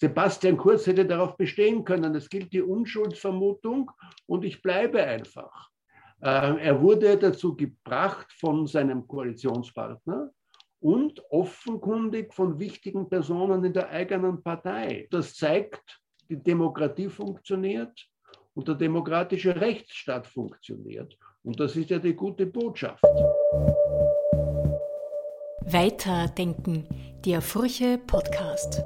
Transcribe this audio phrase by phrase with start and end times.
[0.00, 3.90] Sebastian Kurz hätte darauf bestehen können, es gilt die Unschuldsvermutung
[4.26, 5.70] und ich bleibe einfach.
[6.20, 10.30] Äh, er wurde dazu gebracht von seinem Koalitionspartner
[10.80, 15.08] und offenkundig von wichtigen Personen in der eigenen Partei.
[15.10, 18.06] Das zeigt, die Demokratie funktioniert
[18.54, 21.16] und der demokratische Rechtsstaat funktioniert.
[21.42, 23.02] Und das ist ja die gute Botschaft.
[25.62, 26.86] Weiterdenken,
[27.24, 28.84] der Furche Podcast.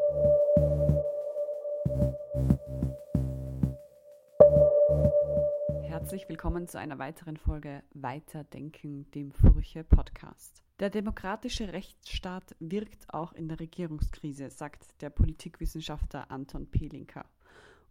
[6.13, 10.63] Herzlich willkommen zu einer weiteren Folge Weiterdenken, dem Furche Podcast.
[10.79, 17.25] Der demokratische Rechtsstaat wirkt auch in der Regierungskrise, sagt der Politikwissenschaftler Anton Pelinka.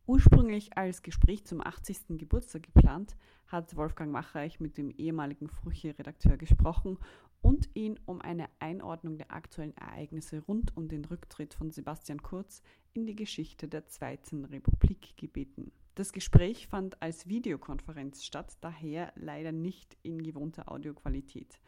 [0.05, 2.20] Ursprünglich als Gespräch zum 80.
[2.20, 3.16] Geburtstag geplant,
[3.47, 6.99] hat Wolfgang Macheich mit dem ehemaligen Furche-Redakteur gesprochen
[7.41, 12.61] und ihn um eine Einordnung der aktuellen Ereignisse rund um den Rücktritt von Sebastian Kurz
[12.94, 15.72] in die Geschichte der Zweiten Republik gebeten.
[16.01, 21.59] Das Gespräch fand als Videokonferenz statt, daher leider nicht in gewohnter Audioqualität.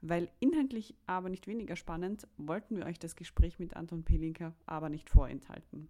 [0.00, 4.88] Weil inhaltlich aber nicht weniger spannend, wollten wir euch das Gespräch mit Anton Pelinka aber
[4.88, 5.88] nicht vorenthalten.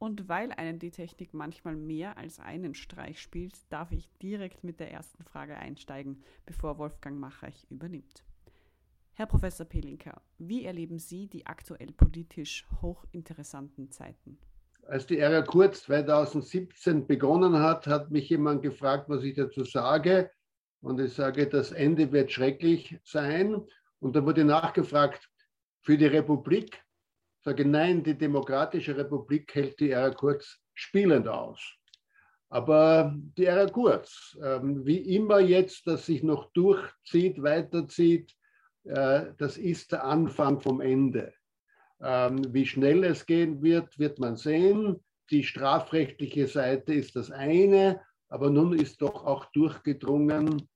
[0.00, 4.80] Und weil einen die Technik manchmal mehr als einen Streich spielt, darf ich direkt mit
[4.80, 8.24] der ersten Frage einsteigen, bevor Wolfgang Machreich übernimmt.
[9.12, 14.38] Herr Professor Pelinka, wie erleben Sie die aktuell politisch hochinteressanten Zeiten?
[14.88, 20.30] Als die Ära Kurz 2017 begonnen hat, hat mich jemand gefragt, was ich dazu sage.
[20.80, 23.62] Und ich sage, das Ende wird schrecklich sein.
[24.00, 25.28] Und da wurde nachgefragt,
[25.82, 31.60] für die Republik, ich sage nein, die Demokratische Republik hält die Ära Kurz spielend aus.
[32.48, 38.34] Aber die Ära Kurz, ähm, wie immer jetzt, das sich noch durchzieht, weiterzieht,
[38.84, 41.34] äh, das ist der Anfang vom Ende.
[42.02, 45.02] Ähm, wie schnell es gehen wird, wird man sehen.
[45.30, 50.68] Die strafrechtliche Seite ist das eine, aber nun ist doch auch durchgedrungen,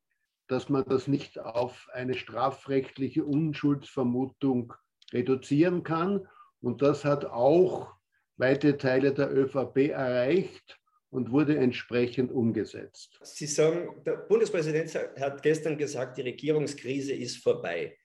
[0.48, 4.74] dass man das nicht auf eine strafrechtliche Unschuldsvermutung
[5.12, 6.26] reduzieren kann.
[6.60, 7.94] Und das hat auch
[8.36, 10.78] weite Teile der ÖVP erreicht
[11.10, 13.18] und wurde entsprechend umgesetzt.
[13.22, 17.96] Sie sagen, der Bundespräsident hat gestern gesagt, die Regierungskrise ist vorbei.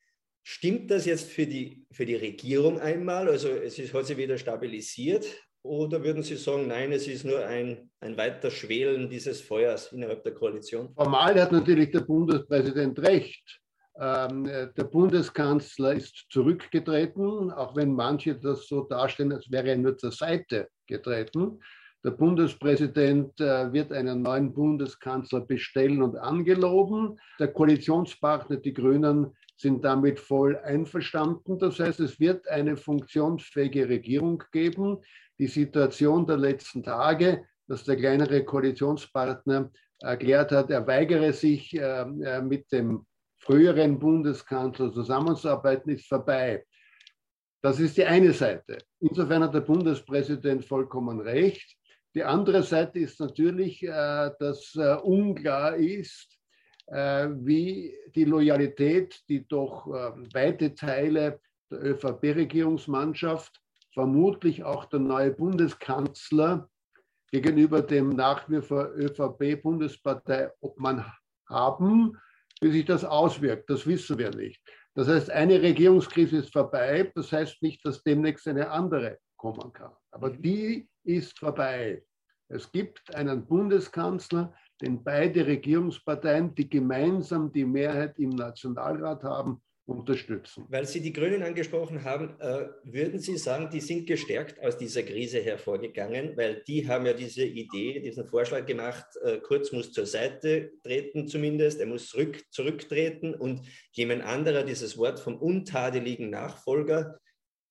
[0.50, 3.28] Stimmt das jetzt für die, für die Regierung einmal?
[3.28, 5.26] Also es ist, hat sich wieder stabilisiert?
[5.62, 10.24] Oder würden Sie sagen, nein, es ist nur ein, ein weiter Schwelen dieses Feuers innerhalb
[10.24, 10.94] der Koalition?
[10.96, 13.60] Formal hat natürlich der Bundespräsident recht.
[14.00, 19.98] Ähm, der Bundeskanzler ist zurückgetreten, auch wenn manche das so darstellen, als wäre er nur
[19.98, 21.60] zur Seite getreten.
[22.06, 27.20] Der Bundespräsident äh, wird einen neuen Bundeskanzler bestellen und angeloben.
[27.38, 31.58] Der Koalitionspartner, die Grünen, sind damit voll einverstanden.
[31.58, 35.00] Das heißt, es wird eine funktionsfähige Regierung geben.
[35.40, 42.02] Die Situation der letzten Tage, dass der kleinere Koalitionspartner erklärt hat, er weigere sich äh,
[42.02, 43.06] äh, mit dem
[43.40, 46.64] früheren Bundeskanzler zusammenzuarbeiten, ist vorbei.
[47.62, 48.78] Das ist die eine Seite.
[49.00, 51.76] Insofern hat der Bundespräsident vollkommen recht.
[52.14, 56.37] Die andere Seite ist natürlich, äh, dass unklar ist, äh,
[56.90, 61.40] wie die Loyalität, die doch ähm, weite Teile
[61.70, 63.62] der ÖVP-Regierungsmannschaft,
[63.94, 66.70] vermutlich auch der neue Bundeskanzler
[67.32, 71.06] gegenüber dem nach wie vor ÖVP-Bundespartei Obmann
[71.50, 72.18] haben,
[72.62, 73.70] wie sich das auswirkt.
[73.70, 74.62] Das wissen wir nicht.
[74.96, 77.12] Das heißt, eine Regierungskrise ist vorbei.
[77.16, 79.92] Das heißt nicht, dass demnächst eine andere kommen kann.
[80.12, 80.42] Aber mhm.
[80.42, 82.04] die ist vorbei.
[82.50, 90.66] Es gibt einen Bundeskanzler, den beide Regierungsparteien, die gemeinsam die Mehrheit im Nationalrat haben, unterstützen.
[90.70, 95.02] Weil Sie die Grünen angesprochen haben, äh, würden Sie sagen, die sind gestärkt aus dieser
[95.04, 100.06] Krise hervorgegangen, weil die haben ja diese Idee, diesen Vorschlag gemacht, äh, Kurz muss zur
[100.06, 103.62] Seite treten zumindest, er muss zurück, zurücktreten und
[103.94, 107.18] jemand anderer dieses Wort vom untadeligen Nachfolger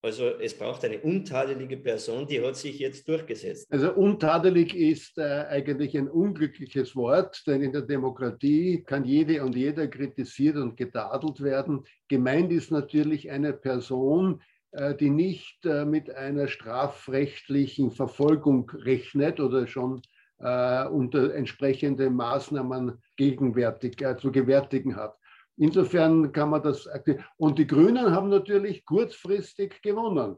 [0.06, 3.66] also es braucht eine untadelige Person, die hat sich jetzt durchgesetzt.
[3.72, 9.56] Also untadelig ist äh, eigentlich ein unglückliches Wort, denn in der Demokratie kann jede und
[9.56, 11.84] jeder kritisiert und getadelt werden.
[12.08, 19.66] Gemeint ist natürlich eine Person, äh, die nicht äh, mit einer strafrechtlichen Verfolgung rechnet oder
[19.66, 20.02] schon
[20.38, 25.16] äh, unter entsprechende Maßnahmen gegenwärtig äh, zu gewärtigen hat.
[25.56, 26.88] Insofern kann man das.
[27.36, 30.36] Und die Grünen haben natürlich kurzfristig gewonnen.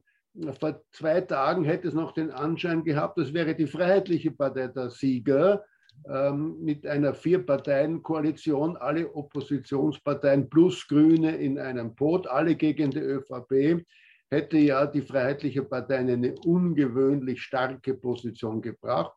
[0.60, 4.90] Vor zwei Tagen hätte es noch den Anschein gehabt, das wäre die Freiheitliche Partei der
[4.90, 5.64] Sieger
[6.08, 13.84] ähm, mit einer Vier-Parteien-Koalition, alle Oppositionsparteien plus Grüne in einem Boot, alle gegen die ÖVP.
[14.30, 19.12] hätte ja die Freiheitliche Partei in eine ungewöhnlich starke Position gebracht.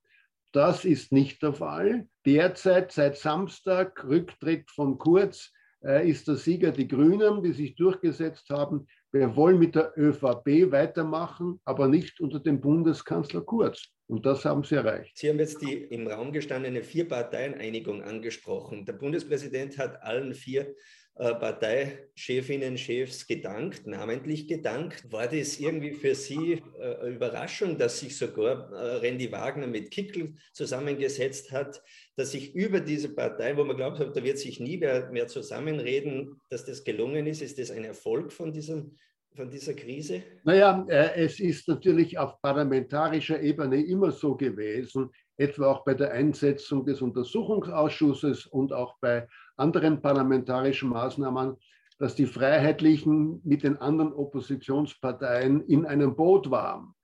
[0.53, 2.07] Das ist nicht der Fall.
[2.25, 5.51] Derzeit, seit Samstag, Rücktritt von Kurz,
[5.81, 8.87] ist der Sieger die Grünen, die sich durchgesetzt haben.
[9.11, 13.89] Wir wollen mit der ÖVP weitermachen, aber nicht unter dem Bundeskanzler Kurz.
[14.07, 15.17] Und das haben sie erreicht.
[15.17, 18.85] Sie haben jetzt die im Raum gestandene Vier-Parteien-Einigung angesprochen.
[18.85, 20.75] Der Bundespräsident hat allen vier
[21.15, 25.11] Parteichefinnen, Chefs gedankt, namentlich gedankt.
[25.11, 30.33] War das irgendwie für Sie äh, Überraschung, dass sich sogar äh, Randy Wagner mit Kickel
[30.53, 31.83] zusammengesetzt hat,
[32.15, 35.27] dass sich über diese Partei, wo man glaubt hat, da wird sich nie mehr, mehr
[35.27, 37.41] zusammenreden, dass das gelungen ist?
[37.41, 38.97] Ist das ein Erfolg von diesem
[39.33, 40.23] von dieser Krise?
[40.43, 40.85] Naja,
[41.15, 47.01] es ist natürlich auf parlamentarischer Ebene immer so gewesen, etwa auch bei der Einsetzung des
[47.01, 51.57] Untersuchungsausschusses und auch bei anderen parlamentarischen Maßnahmen,
[51.99, 56.95] dass die Freiheitlichen mit den anderen Oppositionsparteien in einem Boot waren.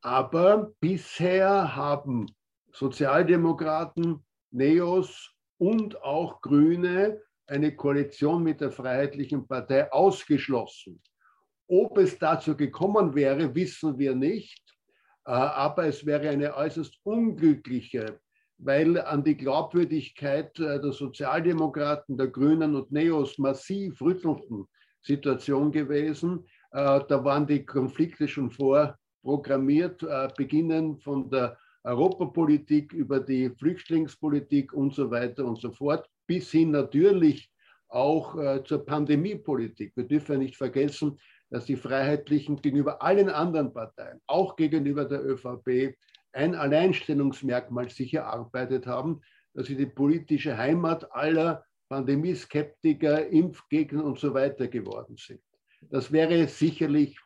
[0.00, 2.26] Aber bisher haben
[2.72, 11.02] Sozialdemokraten, Neos und auch Grüne eine Koalition mit der Freiheitlichen Partei ausgeschlossen.
[11.68, 14.62] Ob es dazu gekommen wäre, wissen wir nicht.
[15.26, 18.20] Äh, aber es wäre eine äußerst unglückliche
[18.58, 24.66] weil an die Glaubwürdigkeit äh, der Sozialdemokraten, der Grünen und Neos massiv rüttelnden
[25.02, 26.44] Situation gewesen.
[26.72, 34.72] Äh, da waren die Konflikte schon vorprogrammiert, äh, beginnen von der Europapolitik über die Flüchtlingspolitik
[34.72, 37.48] und so weiter und so fort, bis hin natürlich
[37.88, 39.92] auch zur Pandemiepolitik.
[39.94, 41.16] Wir dürfen ja nicht vergessen,
[41.50, 45.96] dass die Freiheitlichen gegenüber allen anderen Parteien, auch gegenüber der ÖVP,
[46.32, 49.22] ein Alleinstellungsmerkmal sich erarbeitet haben,
[49.54, 55.40] dass sie die politische Heimat aller Pandemieskeptiker, Impfgegner und so weiter geworden sind.
[55.90, 57.18] Das wäre sicherlich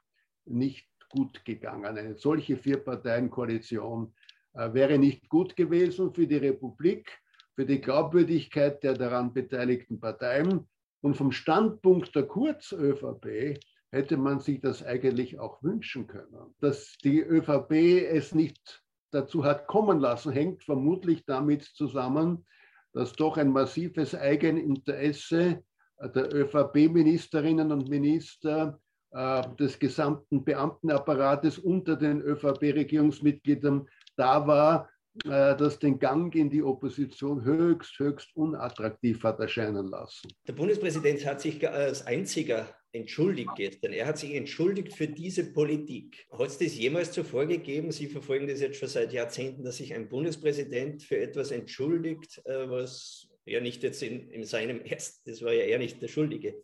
[0.45, 1.85] nicht gut gegangen.
[1.85, 4.15] Eine solche Vier-Parteien-Koalition
[4.55, 7.11] äh, wäre nicht gut gewesen für die Republik,
[7.55, 10.69] für die Glaubwürdigkeit der daran beteiligten Parteien.
[11.03, 13.59] Und vom Standpunkt der Kurz-ÖVP
[13.91, 17.73] hätte man sich das eigentlich auch wünschen können, dass die ÖVP
[18.11, 22.47] es nicht dazu hat kommen lassen, hängt vermutlich damit zusammen,
[22.93, 25.63] dass doch ein massives Eigeninteresse
[26.01, 28.81] der ÖVP-Ministerinnen und Minister
[29.11, 33.87] äh, des gesamten Beamtenapparates unter den ÖVP-Regierungsmitgliedern
[34.17, 34.89] da war,
[35.25, 40.31] das den Gang in die Opposition höchst, höchst unattraktiv hat erscheinen lassen.
[40.47, 43.93] Der Bundespräsident hat sich als einziger entschuldigt gestern.
[43.93, 46.27] Er hat sich entschuldigt für diese Politik.
[46.33, 47.93] Hat es das jemals zuvor gegeben?
[47.93, 52.69] Sie verfolgen das jetzt schon seit Jahrzehnten, dass sich ein Bundespräsident für etwas entschuldigt, äh,
[52.69, 56.55] was ja nicht jetzt in, in seinem ersten, das war ja er nicht der Schuldige.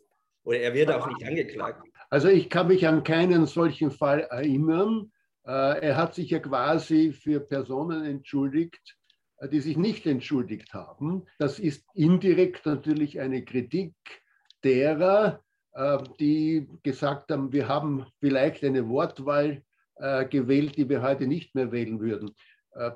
[0.43, 1.85] Oder er wird auch nicht angeklagt.
[2.09, 5.11] Also ich kann mich an keinen solchen Fall erinnern.
[5.47, 8.97] Äh, er hat sich ja quasi für Personen entschuldigt,
[9.37, 11.25] äh, die sich nicht entschuldigt haben.
[11.39, 13.95] Das ist indirekt natürlich eine Kritik
[14.63, 15.41] derer,
[15.71, 19.63] äh, die gesagt haben, wir haben vielleicht eine Wortwahl
[20.29, 22.35] gewählt, die wir heute nicht mehr wählen würden.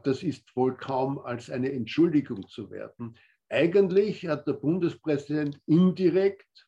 [0.04, 3.15] Das ist wohl kaum als eine Entschuldigung zu werten.
[3.50, 6.68] Eigentlich hat der Bundespräsident indirekt,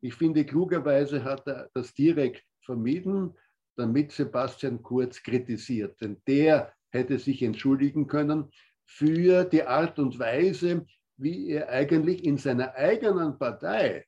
[0.00, 3.34] ich finde klugerweise hat er das direkt vermieden,
[3.76, 6.00] damit Sebastian Kurz kritisiert.
[6.00, 8.50] Denn der hätte sich entschuldigen können
[8.86, 14.04] für die Art und Weise, wie er eigentlich in seiner eigenen Partei,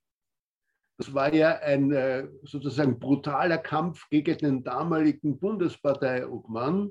[0.98, 6.90] das war ja ein äh, sozusagen brutaler Kampf gegen den damaligen Bundesparteiobmann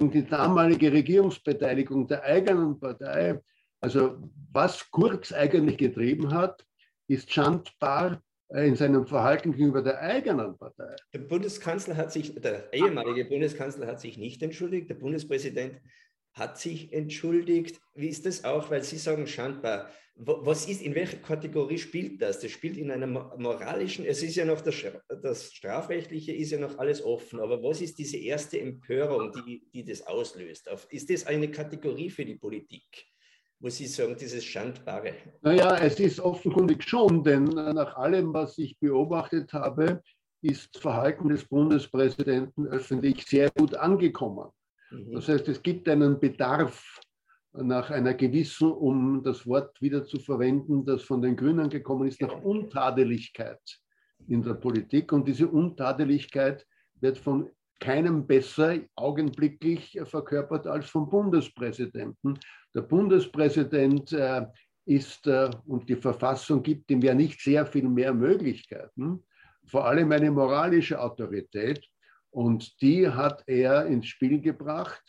[0.00, 3.38] und die damalige Regierungsbeteiligung der eigenen Partei.
[3.80, 6.64] Also was Kurz eigentlich getrieben hat,
[7.06, 8.22] ist schandbar
[8.62, 10.94] in seinem Verhalten gegenüber der eigenen Partei.
[11.12, 15.80] Der Bundeskanzler hat sich, der ehemalige Bundeskanzler hat sich nicht entschuldigt, der Bundespräsident
[16.34, 17.80] hat sich entschuldigt.
[17.94, 19.90] Wie ist das auch, weil Sie sagen schandbar?
[20.16, 22.38] Was ist, in welcher Kategorie spielt das?
[22.38, 24.76] Das spielt in einer moralischen, es ist ja noch das,
[25.22, 29.84] das Strafrechtliche ist ja noch alles offen, aber was ist diese erste Empörung, die, die
[29.84, 30.70] das auslöst?
[30.90, 33.06] Ist das eine Kategorie für die Politik?
[33.60, 35.14] Muss ich sagen, dieses Schandbare?
[35.42, 40.02] Naja, es ist offenkundig schon, denn nach allem, was ich beobachtet habe,
[40.42, 44.50] ist das Verhalten des Bundespräsidenten öffentlich sehr gut angekommen.
[44.90, 45.12] Mhm.
[45.12, 47.00] Das heißt, es gibt einen Bedarf
[47.52, 52.20] nach einer gewissen, um das Wort wieder zu verwenden, das von den Grünen gekommen ist,
[52.20, 53.60] nach Untadeligkeit
[54.28, 55.12] in der Politik.
[55.12, 56.66] Und diese Untadeligkeit
[57.00, 57.48] wird von
[57.80, 62.38] keinem besser augenblicklich verkörpert als vom Bundespräsidenten.
[62.74, 64.46] Der Bundespräsident äh,
[64.84, 69.22] ist, äh, und die Verfassung gibt ihm ja nicht sehr viel mehr Möglichkeiten,
[69.66, 71.86] vor allem eine moralische Autorität.
[72.30, 75.02] Und die hat er ins Spiel gebracht.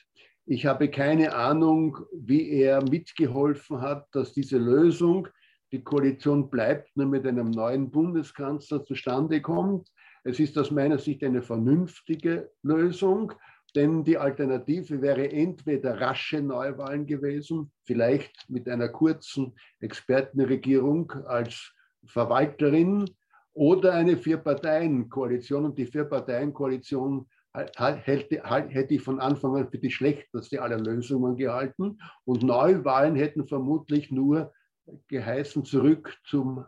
[0.45, 5.27] Ich habe keine Ahnung, wie er mitgeholfen hat, dass diese Lösung,
[5.71, 9.89] die Koalition bleibt nur mit einem neuen Bundeskanzler zustande kommt.
[10.23, 13.33] Es ist aus meiner Sicht eine vernünftige Lösung,
[13.75, 21.73] denn die Alternative wäre entweder rasche Neuwahlen gewesen, vielleicht mit einer kurzen Expertenregierung als
[22.05, 23.09] Verwalterin
[23.53, 25.65] oder eine Vier-Parteien-Koalition.
[25.65, 31.97] Und die Vier-Parteien-Koalition hätte ich von Anfang an für die schlechteste aller Lösungen gehalten.
[32.25, 34.53] Und Neuwahlen hätten vermutlich nur
[35.07, 36.65] geheißen zurück zum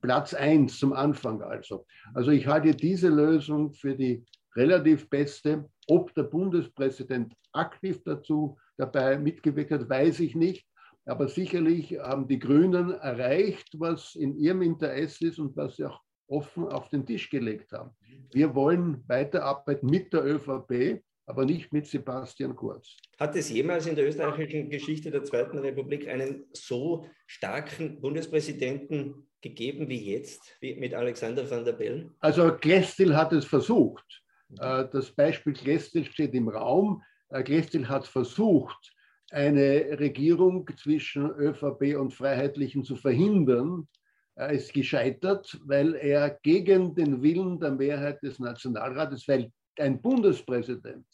[0.00, 1.86] Platz 1, zum Anfang also.
[2.14, 4.24] Also ich halte diese Lösung für die
[4.54, 5.68] relativ beste.
[5.86, 10.66] Ob der Bundespräsident aktiv dazu dabei mitgewirkt hat, weiß ich nicht.
[11.04, 16.00] Aber sicherlich haben die Grünen erreicht, was in ihrem Interesse ist und was sie auch
[16.28, 17.90] offen auf den Tisch gelegt haben.
[18.32, 22.96] Wir wollen weiterarbeiten mit der ÖVP, aber nicht mit Sebastian Kurz.
[23.18, 29.88] Hat es jemals in der österreichischen Geschichte der Zweiten Republik einen so starken Bundespräsidenten gegeben
[29.88, 32.14] wie jetzt, wie mit Alexander van der Bellen?
[32.20, 34.22] Also Klestil hat es versucht.
[34.58, 37.02] Äh, das Beispiel Klestil steht im Raum.
[37.30, 38.92] Äh, Klestil hat versucht,
[39.30, 43.88] eine Regierung zwischen ÖVP und Freiheitlichen zu verhindern.
[44.36, 51.06] Er ist gescheitert, weil er gegen den Willen der Mehrheit des Nationalrates, weil ein Bundespräsident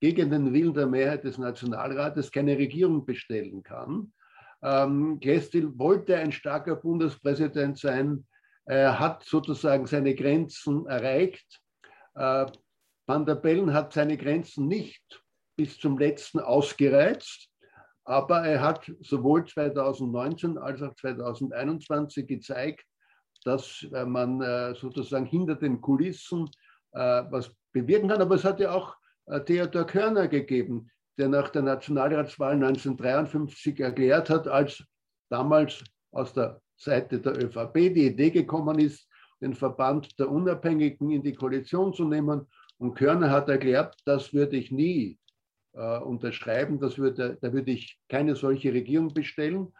[0.00, 4.12] gegen den Willen der Mehrheit des Nationalrates keine Regierung bestellen kann.
[4.62, 8.26] Ähm, Kestil wollte ein starker Bundespräsident sein.
[8.66, 11.60] Er hat sozusagen seine Grenzen erreicht.
[12.14, 12.46] Äh,
[13.06, 15.22] Van der Bellen hat seine Grenzen nicht
[15.56, 17.48] bis zum letzten ausgereizt.
[18.04, 22.84] Aber er hat sowohl 2019 als auch 2021 gezeigt,
[23.44, 26.50] dass äh, man äh, sozusagen hinter den Kulissen
[26.92, 28.20] äh, was bewirken kann.
[28.20, 28.96] Aber es hat ja auch
[29.46, 34.84] Theodor Körner gegeben, der nach der Nationalratswahl 1953 erklärt hat, als
[35.30, 35.82] damals
[36.12, 39.08] aus der Seite der ÖVP die Idee gekommen ist,
[39.40, 42.46] den Verband der Unabhängigen in die Koalition zu nehmen.
[42.84, 45.18] Und Körner hat erklärt, das würde ich nie
[45.72, 46.78] äh, unterschreiben.
[46.78, 49.72] Das würde, da würde ich keine solche Regierung bestellen.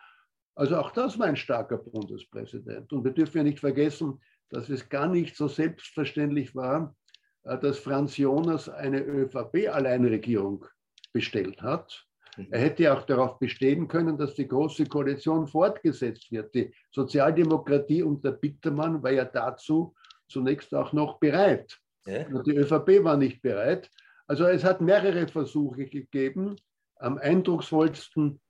[0.54, 2.90] Also auch das war ein starker Bundespräsident.
[2.94, 6.96] Und wir dürfen ja nicht vergessen, dass es gar nicht so selbstverständlich war,
[7.42, 10.64] äh, dass Franz Jonas eine ÖVP-Alleinregierung
[11.12, 12.06] bestellt hat.
[12.38, 12.48] Mhm.
[12.52, 16.54] Er hätte auch darauf bestehen können, dass die Große Koalition fortgesetzt wird.
[16.54, 19.94] Die Sozialdemokratie unter Bittermann war ja dazu
[20.26, 21.78] zunächst auch noch bereit.
[22.06, 22.24] Ja.
[22.42, 23.90] Die ÖVP war nicht bereit.
[24.26, 26.56] Also es hat mehrere Versuche gegeben.
[26.96, 28.40] Am eindrucksvollsten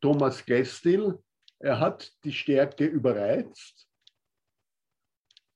[0.00, 1.18] Thomas Gestil.
[1.58, 3.88] Er hat die Stärke überreizt.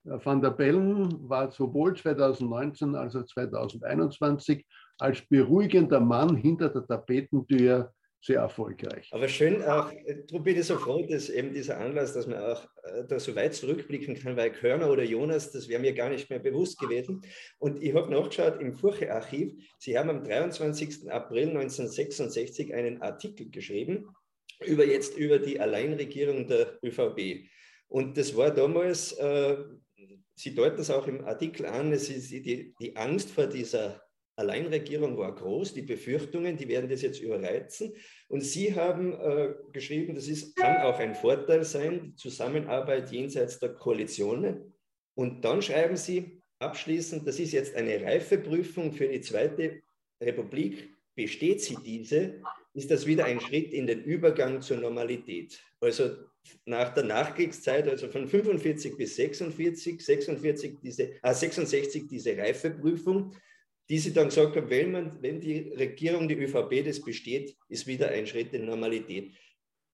[0.03, 4.67] Van der Bellen war sowohl 2019 als auch 2021
[4.99, 9.09] als beruhigender Mann hinter der Tapetentür sehr erfolgreich.
[9.13, 9.91] Aber schön auch,
[10.29, 13.35] darum bin ich so froh, dass eben dieser Anlass, dass man auch äh, da so
[13.35, 17.23] weit zurückblicken kann, weil Körner oder Jonas, das wäre mir gar nicht mehr bewusst gewesen.
[17.59, 21.11] Und ich habe nachgeschaut im Furche-Archiv, Sie haben am 23.
[21.11, 24.09] April 1966 einen Artikel geschrieben
[24.67, 27.49] über jetzt über die Alleinregierung der ÖVP.
[27.89, 29.57] Und das war damals, äh,
[30.35, 34.03] Sie deuten es auch im Artikel an, es ist die, die Angst vor dieser
[34.41, 37.95] Alleinregierung war groß, die Befürchtungen, die werden das jetzt überreizen.
[38.29, 43.75] Und Sie haben äh, geschrieben, das ist, kann auch ein Vorteil sein, Zusammenarbeit jenseits der
[43.75, 44.75] Koalitionen.
[45.15, 49.83] Und dann schreiben Sie abschließend, das ist jetzt eine Reifeprüfung für die zweite
[50.23, 50.95] Republik.
[51.15, 52.41] Besteht sie diese,
[52.75, 55.61] ist das wieder ein Schritt in den Übergang zur Normalität.
[55.81, 56.17] Also
[56.65, 63.35] nach der Nachkriegszeit, also von 45 bis 46, 46 diese, ah, 66 diese Reifeprüfung
[63.91, 67.89] die sie dann gesagt haben, wenn, man, wenn die Regierung, die ÖVP das besteht, ist
[67.89, 69.33] wieder ein Schritt in Normalität.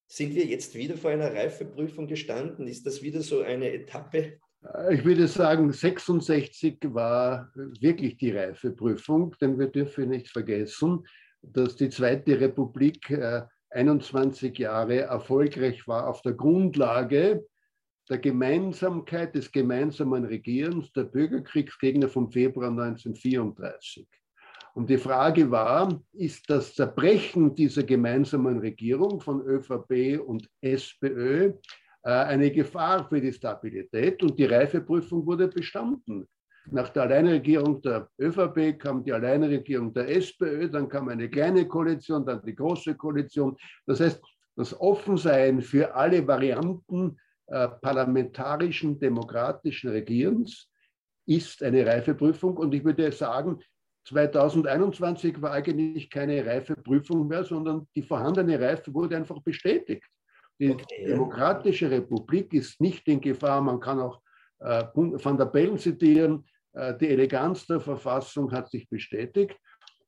[0.06, 2.68] Sind wir jetzt wieder vor einer Reifeprüfung gestanden?
[2.68, 4.38] Ist das wieder so eine Etappe?
[4.90, 11.06] Ich würde sagen, 66 war wirklich die Reifeprüfung, denn wir dürfen nicht vergessen,
[11.40, 13.18] dass die Zweite Republik
[13.70, 17.46] 21 äh, Jahre erfolgreich war auf der Grundlage
[18.08, 24.06] der Gemeinsamkeit des gemeinsamen Regierens der Bürgerkriegsgegner vom Februar 1934.
[24.74, 31.54] Und die Frage war, ist das Zerbrechen dieser gemeinsamen Regierung von ÖVP und SPÖ
[32.02, 34.22] äh, eine Gefahr für die Stabilität?
[34.22, 36.28] Und die Reifeprüfung wurde bestanden.
[36.70, 42.26] Nach der Alleinregierung der ÖVP kam die Alleinregierung der SPÖ, dann kam eine kleine Koalition,
[42.26, 43.56] dann die große Koalition.
[43.86, 44.20] Das heißt,
[44.56, 47.16] das Offensein für alle Varianten
[47.48, 50.68] äh, parlamentarischen demokratischen Regierens
[51.26, 52.56] ist eine Reifeprüfung.
[52.56, 53.60] Und ich würde sagen,
[54.08, 60.04] 2021 war eigentlich keine Reifeprüfung mehr, sondern die vorhandene Reife wurde einfach bestätigt.
[60.58, 61.06] Die okay.
[61.06, 63.60] Demokratische Republik ist nicht in Gefahr.
[63.60, 64.20] Man kann auch
[64.60, 66.44] äh, Van der Bellen zitieren.
[66.72, 69.56] Äh, die Eleganz der Verfassung hat sich bestätigt.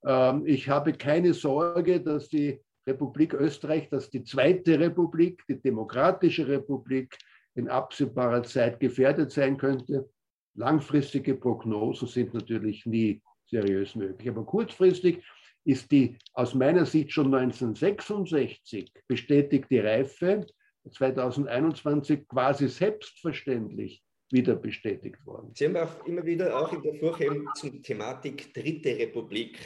[0.05, 6.49] Ähm, ich habe keine Sorge, dass die Republik Österreich, dass die zweite Republik, die Demokratische
[6.49, 7.17] Republik,
[7.59, 10.09] in absehbarer Zeit gefährdet sein könnte.
[10.55, 14.29] Langfristige Prognosen sind natürlich nie seriös möglich.
[14.29, 15.23] Aber kurzfristig
[15.65, 20.47] ist die aus meiner Sicht schon 1966 bestätigte Reife
[20.91, 25.53] 2021 quasi selbstverständlich wieder bestätigt worden.
[25.55, 29.59] Sie haben auch immer wieder auch in der Furche zum Thematik Dritte Republik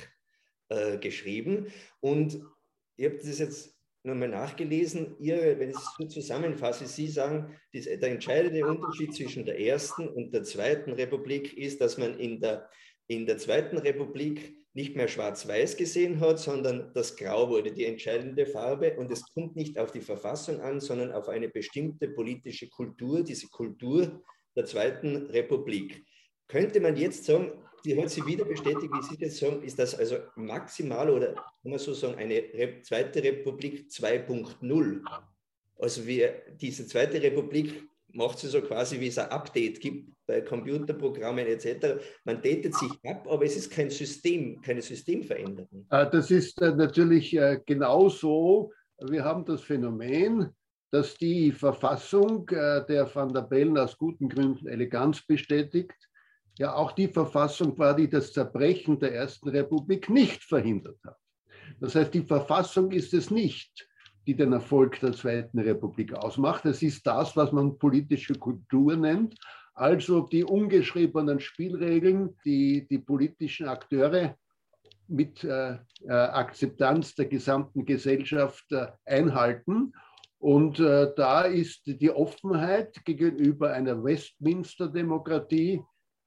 [0.69, 1.67] äh, geschrieben
[2.01, 2.41] und
[2.97, 5.17] ich habe das jetzt nochmal nachgelesen.
[5.21, 10.33] Ihre, wenn ich es so zusammenfasse, Sie sagen, der entscheidende Unterschied zwischen der ersten und
[10.33, 12.69] der zweiten Republik ist, dass man in der,
[13.07, 18.47] in der zweiten Republik nicht mehr schwarz-weiß gesehen hat, sondern das Grau wurde die entscheidende
[18.47, 18.97] Farbe.
[18.97, 23.49] Und es kommt nicht auf die Verfassung an, sondern auf eine bestimmte politische Kultur, diese
[23.49, 24.23] Kultur
[24.57, 26.03] der Zweiten Republik.
[26.49, 27.53] Könnte man jetzt sagen,
[27.85, 31.71] die hat sie wieder bestätigt, wie Sie das sagen, ist das also maximal oder kann
[31.71, 35.01] man so sagen, eine Re Zweite Republik 2.0?
[35.79, 40.41] Also wir, diese Zweite Republik macht sie so quasi, wie es ein Update gibt bei
[40.41, 42.01] Computerprogrammen etc.
[42.25, 45.87] Man datet sich ab, aber es ist kein System, keine Systemveränderung.
[45.91, 48.73] Äh, das ist äh, natürlich äh, genauso.
[49.01, 50.51] Wir haben das Phänomen,
[50.93, 55.97] dass die Verfassung, der Van der Bellen aus guten Gründen Eleganz bestätigt,
[56.59, 61.19] ja auch die Verfassung war, die das Zerbrechen der Ersten Republik nicht verhindert hat.
[61.81, 63.89] Das heißt, die Verfassung ist es nicht,
[64.27, 66.65] die den Erfolg der Zweiten Republik ausmacht.
[66.67, 69.35] Es ist das, was man politische Kultur nennt,
[69.75, 74.37] also die ungeschriebenen Spielregeln, die die politischen Akteure
[75.09, 79.93] mit äh, äh, Akzeptanz der gesamten Gesellschaft äh, einhalten.
[80.39, 85.83] Und äh, da ist die Offenheit gegenüber einer Westminster-Demokratie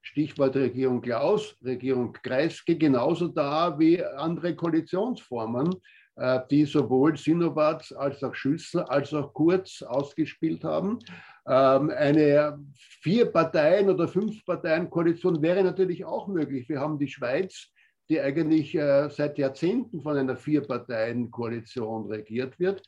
[0.06, 5.74] Stichwort Regierung Klaus, Regierung Kreisky, genauso da wie andere Koalitionsformen,
[6.14, 11.00] äh, die sowohl Sinowatz als auch Schüssel als auch Kurz ausgespielt haben.
[11.48, 12.56] Ähm, eine
[13.02, 16.68] Vier-Parteien- oder Fünf-Parteien-Koalition wäre natürlich auch möglich.
[16.68, 17.66] Wir haben die Schweiz,
[18.08, 22.80] die eigentlich äh, seit Jahrzehnten von einer Vier-Parteien-Koalition regiert wird.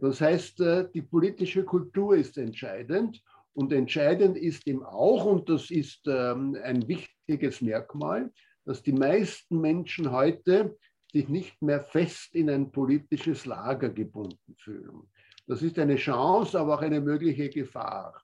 [0.00, 3.20] Das heißt, äh, die politische Kultur ist entscheidend.
[3.54, 8.32] Und entscheidend ist eben auch, und das ist ähm, ein wichtiges Merkmal,
[8.64, 10.76] dass die meisten Menschen heute
[11.12, 15.08] sich nicht mehr fest in ein politisches Lager gebunden fühlen.
[15.46, 18.20] Das ist eine Chance, aber auch eine mögliche Gefahr.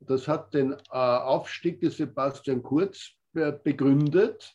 [0.00, 4.52] Das hat den äh, Aufstieg des Sebastian Kurz äh, begründet,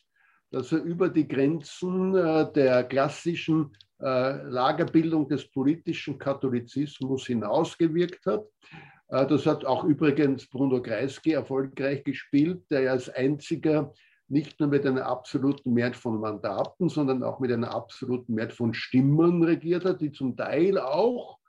[0.50, 8.44] dass er über die Grenzen äh, der klassischen äh, Lagerbildung des politischen Katholizismus hinausgewirkt hat
[9.10, 13.92] das hat auch übrigens Bruno Kreisky erfolgreich gespielt, der als einziger
[14.28, 18.72] nicht nur mit einer absoluten Mehrheit von Mandaten, sondern auch mit einer absoluten Mehrheit von
[18.72, 21.40] Stimmen regiert hat, die zum Teil auch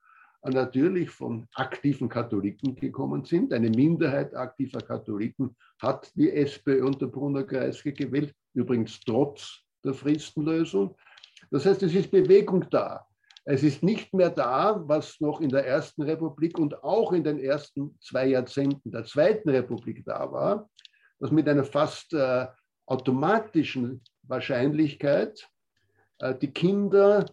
[0.43, 3.53] natürlich von aktiven Katholiken gekommen sind.
[3.53, 10.95] Eine Minderheit aktiver Katholiken hat die SPÖ unter Bruno Kreisky gewählt, übrigens trotz der Fristenlösung.
[11.51, 13.05] Das heißt, es ist Bewegung da.
[13.43, 17.39] Es ist nicht mehr da, was noch in der Ersten Republik und auch in den
[17.39, 20.69] ersten zwei Jahrzehnten der Zweiten Republik da war,
[21.19, 22.47] dass mit einer fast äh,
[22.85, 25.47] automatischen Wahrscheinlichkeit
[26.19, 27.25] äh, die Kinder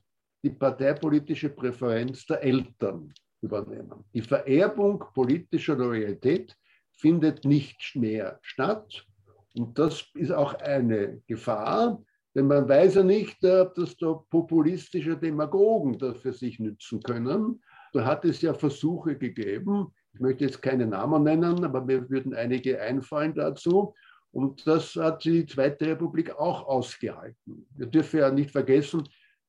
[0.42, 4.05] die parteipolitische Präferenz der Eltern übernehmen.
[4.14, 6.57] Die Vererbung politischer Loyalität
[6.92, 9.05] findet nicht mehr statt.
[9.55, 12.03] Und das ist auch eine Gefahr,
[12.38, 17.61] denn man weiß ja nicht, ob das da populistische Demagogen das für sich nützen können.
[17.92, 22.35] Da hat es ja Versuche gegeben, ich möchte jetzt keine Namen nennen, aber mir würden
[22.35, 23.92] einige einfallen dazu.
[24.31, 27.66] Und das hat die Zweite Republik auch ausgehalten.
[27.77, 29.03] Wir dürfen ja nicht vergessen,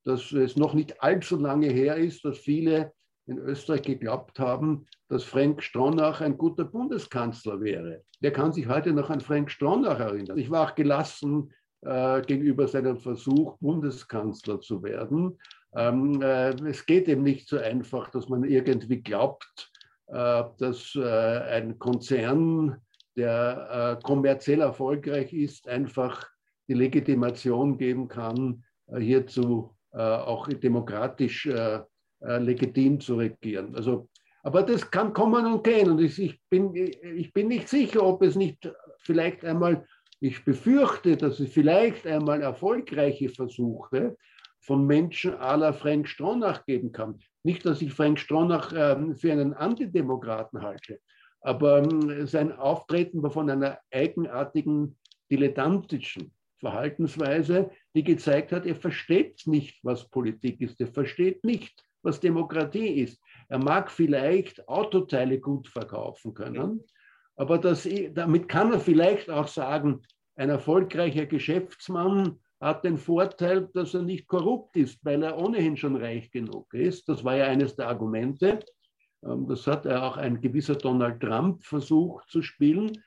[0.04, 2.92] dass es noch nicht allzu lange her ist, dass viele
[3.28, 8.02] in Österreich geglaubt haben, dass Frank Stronach ein guter Bundeskanzler wäre.
[8.20, 10.40] Wer kann sich heute noch an Frank Stronach erinnern?
[10.40, 15.38] Ich war auch gelassen äh, gegenüber seinem Versuch, Bundeskanzler zu werden.
[15.76, 19.72] Ähm, äh, es geht eben nicht so einfach, dass man irgendwie glaubt,
[20.08, 22.78] äh, dass äh, ein Konzern,
[23.16, 26.28] der äh, kommerziell erfolgreich ist, einfach
[26.68, 31.50] die Legitimation geben kann, äh, hierzu auch demokratisch
[32.22, 33.76] legitim zu regieren.
[33.76, 34.08] Also,
[34.44, 35.90] aber das kann kommen und gehen.
[35.90, 39.88] Und ich bin, ich bin nicht sicher, ob es nicht vielleicht einmal
[40.22, 44.18] Ich befürchte, dass es vielleicht einmal erfolgreiche Versuche
[44.60, 47.20] von Menschen la Frank Stronach geben kann.
[47.44, 51.00] Nicht, dass ich Frank Stronach ähm, für einen Antidemokraten halte,
[51.42, 54.98] aber ähm, sein Auftreten war von einer eigenartigen,
[55.32, 62.20] dilettantischen Verhaltensweise, die gezeigt hat, er versteht nicht, was Politik ist, er versteht nicht, was
[62.20, 63.22] Demokratie ist.
[63.48, 66.84] Er mag vielleicht Autoteile gut verkaufen können,
[67.40, 70.02] aber das, damit kann er vielleicht auch sagen,
[70.36, 75.96] ein erfolgreicher Geschäftsmann hat den Vorteil, dass er nicht korrupt ist, weil er ohnehin schon
[75.96, 77.08] reich genug ist.
[77.08, 78.60] Das war ja eines der Argumente.
[79.24, 83.02] Ähm, das hat auch ein gewisser Donald Trump versucht zu spielen,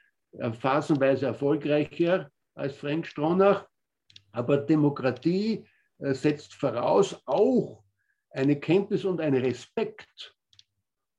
[0.52, 3.66] phasenweise erfolgreicher als Frank Stronach.
[4.32, 5.66] Aber Demokratie
[5.98, 7.84] äh, setzt voraus auch
[8.30, 10.34] eine Kenntnis und einen Respekt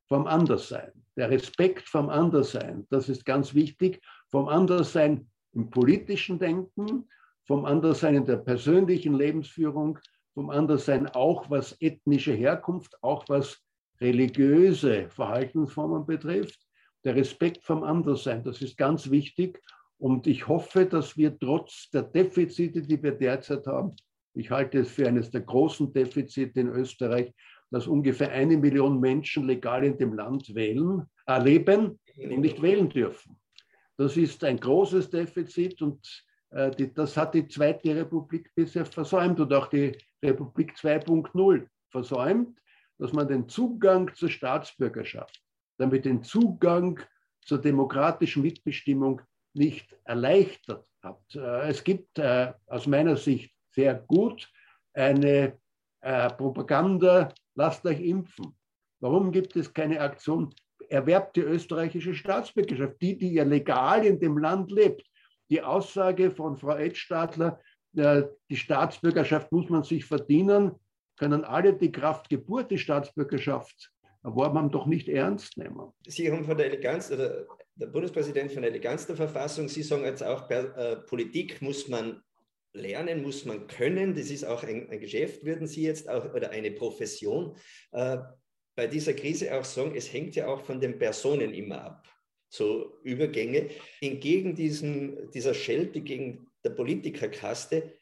[0.08, 1.03] vom Anderssein.
[1.15, 7.08] Der Respekt vom Anderssein, das ist ganz wichtig, vom Anderssein im politischen Denken,
[7.45, 9.99] vom Anderssein in der persönlichen Lebensführung,
[10.34, 13.62] vom Anderssein auch was ethnische Herkunft, auch was
[14.02, 16.60] religiöse Verhaltensformen betrifft.
[17.04, 19.62] Der Respekt vom Anderssein, das ist ganz wichtig.
[19.99, 23.95] Und ich hoffe, dass wir trotz der Defizite, die wir derzeit haben,
[24.36, 27.34] ich halte es für eines der großen Defizite in Österreich,
[27.74, 32.88] dass ungefähr eine Million Menschen legal in dem Land wählen, äh, leben und nicht wählen
[32.88, 33.40] dürfen.
[33.98, 39.40] Das ist ein großes Defizit und äh, die, das hat die Zweite Republik bisher versäumt
[39.40, 42.60] und auch die Republik 2.0 versäumt,
[43.00, 45.42] dass man den Zugang zur Staatsbürgerschaft,
[45.80, 47.00] damit den Zugang
[47.44, 49.20] zur demokratischen Mitbestimmung
[49.56, 51.24] nicht erleichtert hat.
[51.34, 54.48] Äh, es gibt äh, aus meiner Sicht sehr gut
[54.94, 55.58] eine
[56.38, 58.56] Propaganda, lasst euch impfen.
[59.00, 60.54] Warum gibt es keine Aktion,
[60.89, 65.04] erwerbt die österreichische Staatsbürgerschaft, die, die ja legal in dem Land lebt.
[65.50, 67.60] Die Aussage von Frau Edstadler,
[67.96, 70.72] äh, die Staatsbürgerschaft muss man sich verdienen,
[71.18, 73.92] können alle die Kraft Geburt die Staatsbürgerschaft
[74.24, 75.92] erworben haben, doch nicht ernst nehmen.
[76.08, 80.06] Sie haben von der Eleganz, oder der Bundespräsident von der Eleganz der Verfassung, Sie sagen
[80.06, 82.22] jetzt auch, äh, Politik muss man
[82.74, 84.16] lernen, muss man können.
[84.16, 87.56] Das ist auch ein, ein, Geschäft, würden Sie jetzt auch, oder eine Profession.
[87.92, 88.18] Äh,
[88.76, 92.08] bei dieser Krise auch sagen, es hängt ja auch von den Personen immer ab.
[92.50, 93.70] So Übergänge.
[94.02, 97.94] Entgegen diesem, dieser Schelte gegen der Politikerkaste,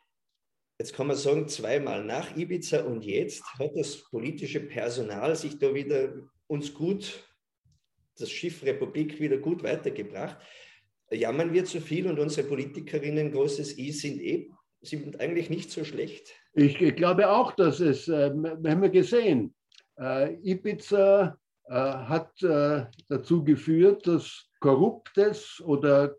[0.79, 5.73] jetzt kann man sagen, zweimal nach Ibiza und jetzt hat das politische Personal sich da
[5.73, 6.13] wieder
[6.47, 7.23] uns gut,
[8.17, 10.37] das Schiff Republik wieder gut weitergebracht.
[11.11, 14.49] Jammern wir zu viel und unsere Politikerinnen, großes I, sind, eh,
[14.81, 16.33] sind eigentlich nicht so schlecht.
[16.53, 19.53] Ich glaube auch, dass es, äh, wir haben gesehen,
[19.99, 26.15] äh, Ibiza äh, hat äh, dazu geführt, dass korruptes oder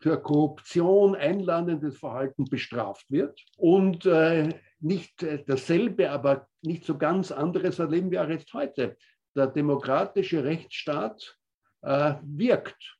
[0.00, 3.40] für Korruption einladendes Verhalten bestraft wird.
[3.56, 4.48] Und äh,
[4.80, 8.96] nicht dasselbe, aber nicht so ganz anderes erleben wir auch jetzt heute.
[9.34, 11.36] Der demokratische Rechtsstaat
[11.82, 12.96] äh, wirkt.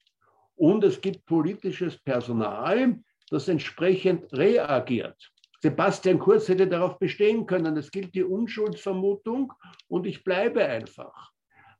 [0.56, 5.16] Und es gibt politisches Personal, das entsprechend reagiert.
[5.60, 9.52] Sebastian Kurz hätte darauf bestehen können, es gilt die Unschuldsvermutung
[9.88, 11.32] und ich bleibe einfach.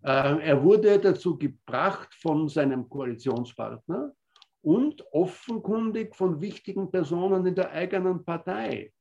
[0.02, 4.12] Äh, er wurde dazu gebracht von seinem Koalitionspartner
[4.62, 8.92] und offenkundig von wichtigen Personen in der eigenen Partei.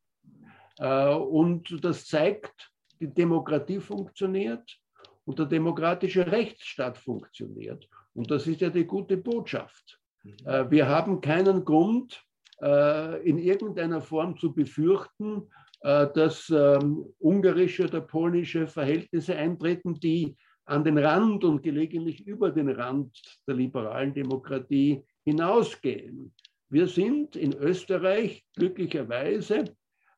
[0.79, 4.79] Äh, und das zeigt, die Demokratie funktioniert
[5.25, 7.87] und der demokratische Rechtsstaat funktioniert.
[8.13, 9.99] Und das ist ja die gute Botschaft.
[10.23, 10.35] Mhm.
[10.45, 12.23] Äh, wir haben keinen Grund,
[12.59, 15.43] in irgendeiner Form zu befürchten,
[15.81, 22.51] äh, dass ähm, ungarische oder polnische Verhältnisse eintreten, die an den Rand und gelegentlich über
[22.51, 23.15] den Rand
[23.47, 26.33] der liberalen Demokratie hinausgehen.
[26.69, 29.65] Wir sind in Österreich glücklicherweise,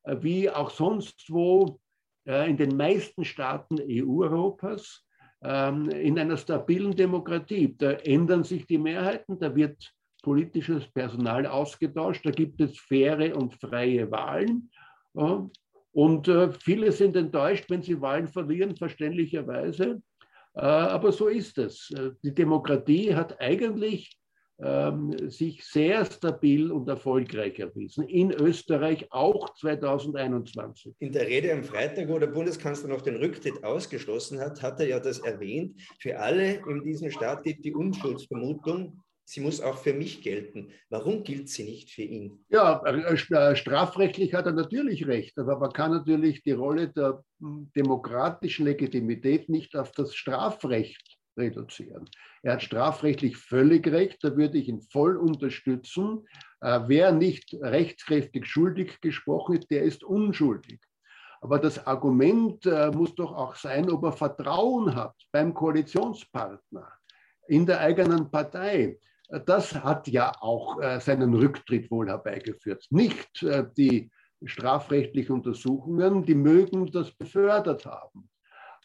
[0.04, 1.78] äh, wie auch sonst wo,
[2.26, 5.02] in den meisten Staaten EU-Europas,
[5.42, 7.74] ähm, in einer stabilen Demokratie.
[7.76, 12.24] Da ändern sich die Mehrheiten, da wird politisches Personal ausgetauscht.
[12.24, 14.70] Da gibt es faire und freie Wahlen.
[15.92, 20.02] Und äh, viele sind enttäuscht, wenn sie Wahlen verlieren, verständlicherweise.
[20.54, 21.90] Äh, aber so ist es.
[21.90, 24.16] Äh, die Demokratie hat eigentlich
[24.62, 28.06] ähm, sich sehr stabil und erfolgreich erwiesen.
[28.06, 30.94] In Österreich auch 2021.
[30.98, 34.86] In der Rede am Freitag, wo der Bundeskanzler noch den Rücktritt ausgeschlossen hat, hat er
[34.86, 35.80] ja das erwähnt.
[35.98, 40.72] Für alle in diesem Staat gilt die Unschuldsvermutung sie muss auch für mich gelten.
[40.88, 42.44] Warum gilt sie nicht für ihn?
[42.48, 47.22] Ja, äh, äh, strafrechtlich hat er natürlich recht, aber man kann natürlich die Rolle der
[47.38, 52.10] hm, demokratischen Legitimität nicht auf das Strafrecht reduzieren.
[52.42, 56.26] Er hat strafrechtlich völlig recht, da würde ich ihn voll unterstützen.
[56.60, 60.80] Äh, wer nicht rechtskräftig schuldig gesprochen ist, der ist unschuldig.
[61.40, 66.86] Aber das Argument muss doch auch sein, ob er Vertrauen hat beim Koalitionspartner,
[67.48, 68.98] in der eigenen Partei.
[69.46, 72.86] Das hat ja auch äh, seinen Rücktritt wohl herbeigeführt.
[72.90, 74.10] Nicht äh, die
[74.44, 78.28] strafrechtlichen Untersuchungen, die mögen das befördert haben.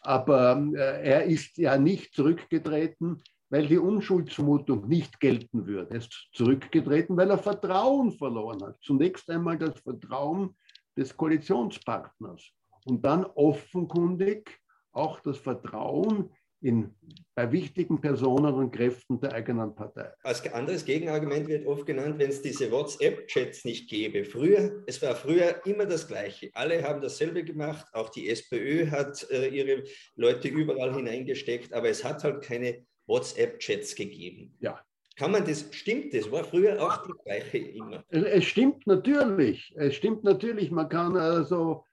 [0.02, 5.90] Aber äh, er ist ja nicht zurückgetreten, weil die Unschuldsvermutung nicht gelten würde.
[5.90, 8.76] Er ist zurückgetreten, weil er Vertrauen verloren hat.
[8.82, 10.56] Zunächst einmal das Vertrauen
[10.96, 12.52] des Koalitionspartners
[12.84, 14.60] und dann offenkundig
[14.92, 16.30] auch das Vertrauen
[16.66, 16.90] in,
[17.34, 20.12] bei wichtigen Personen und Kräften der eigenen Partei.
[20.24, 24.24] Als anderes Gegenargument wird oft genannt, wenn es diese WhatsApp-Chats nicht gäbe.
[24.24, 26.50] Früher, es war früher immer das Gleiche.
[26.54, 27.86] Alle haben dasselbe gemacht.
[27.92, 29.84] Auch die SPÖ hat äh, ihre
[30.16, 34.56] Leute überall hineingesteckt, aber es hat halt keine WhatsApp-Chats gegeben.
[34.60, 34.80] Ja.
[35.16, 36.30] Kann man das, stimmt das?
[36.30, 38.04] War früher auch das Gleiche immer?
[38.10, 39.72] Es stimmt natürlich.
[39.76, 40.70] Es stimmt natürlich.
[40.70, 41.84] Man kann also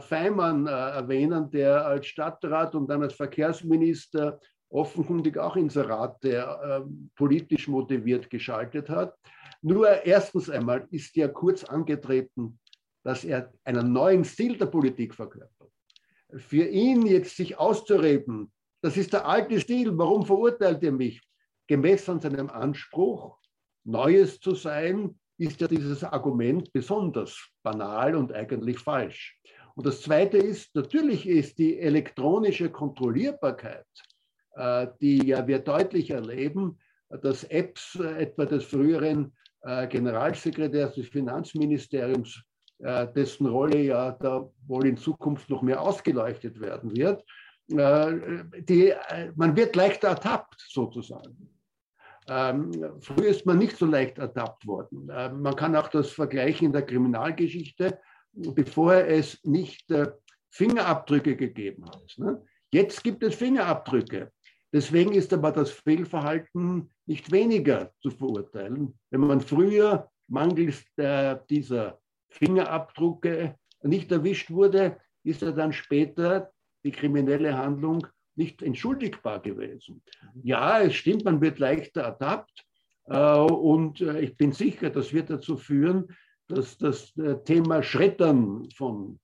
[0.00, 6.80] Feimann äh, erwähnen, der als Stadtrat und dann als Verkehrsminister offenkundig auch Inserate äh,
[7.16, 9.14] politisch motiviert geschaltet hat.
[9.62, 12.58] Nur erstens einmal ist er kurz angetreten,
[13.04, 15.70] dass er einen neuen Stil der Politik verkörpert.
[16.36, 18.52] Für ihn jetzt sich auszureden,
[18.82, 21.20] das ist der alte Stil, warum verurteilt ihr mich?
[21.66, 23.38] Gemessen an seinem Anspruch,
[23.84, 29.38] Neues zu sein, ist ja dieses Argument besonders banal und eigentlich falsch.
[29.76, 33.86] Und das Zweite ist, natürlich ist die elektronische Kontrollierbarkeit,
[34.54, 36.78] äh, die ja wir deutlich erleben,
[37.10, 42.42] dass Apps äh, etwa des früheren äh, Generalsekretärs des Finanzministeriums,
[42.78, 47.24] dessen Rolle ja da wohl in Zukunft noch mehr ausgeleuchtet werden wird,
[47.68, 48.92] die,
[49.34, 51.58] man wird leichter ertappt sozusagen.
[52.28, 55.06] Ähm, früher ist man nicht so leicht ertappt worden.
[55.06, 57.98] man kann auch das vergleichen in der Kriminalgeschichte
[58.36, 60.12] bevor es nicht äh,
[60.50, 62.14] Fingerabdrücke gegeben hat.
[62.16, 62.42] Ne?
[62.72, 64.32] Jetzt gibt es Fingerabdrücke.
[64.72, 68.98] Deswegen ist aber das Fehlverhalten nicht weniger zu verurteilen.
[69.10, 70.84] Wenn man früher mangels
[71.48, 76.50] dieser Fingerabdrücke nicht erwischt wurde, ist er dann später
[76.84, 80.02] die kriminelle Handlung nicht entschuldigbar gewesen.
[80.42, 82.64] Ja, es stimmt, man wird leichter ertappt.
[83.06, 86.14] Äh, und äh, ich bin sicher, das wird dazu führen,
[86.48, 89.18] dass das äh, Thema Schreddern von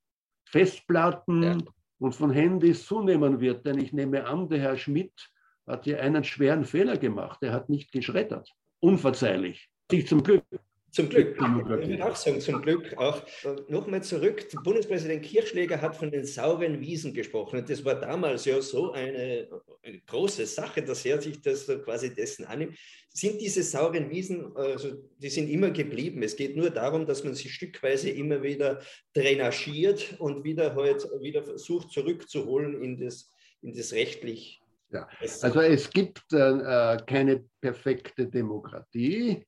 [0.45, 1.59] Festplatten ja.
[1.99, 3.65] und von Handys zunehmen wird.
[3.65, 5.31] Denn ich nehme an, der Herr Schmidt
[5.67, 7.39] hat hier einen schweren Fehler gemacht.
[7.43, 8.53] Er hat nicht geschreddert.
[8.81, 9.71] Unverzeihlich.
[9.91, 10.45] Sich zum Glück.
[10.93, 11.35] Zum Glück.
[11.39, 12.95] Ich würde auch sagen, zum Glück.
[12.99, 14.47] Auch äh, nochmal zurück.
[14.63, 17.61] Bundespräsident Kirchschläger hat von den sauren Wiesen gesprochen.
[17.61, 19.49] Und das war damals ja so eine,
[19.83, 22.77] eine große Sache, dass er sich das quasi dessen annimmt.
[23.09, 26.23] Sind diese sauren Wiesen, also die sind immer geblieben.
[26.23, 28.83] Es geht nur darum, dass man sie stückweise immer wieder
[29.15, 34.61] drainagiert und wieder halt wieder versucht zurückzuholen in das, in das rechtlich.
[34.91, 35.09] Ja,
[35.41, 39.43] also es gibt äh, keine perfekte Demokratie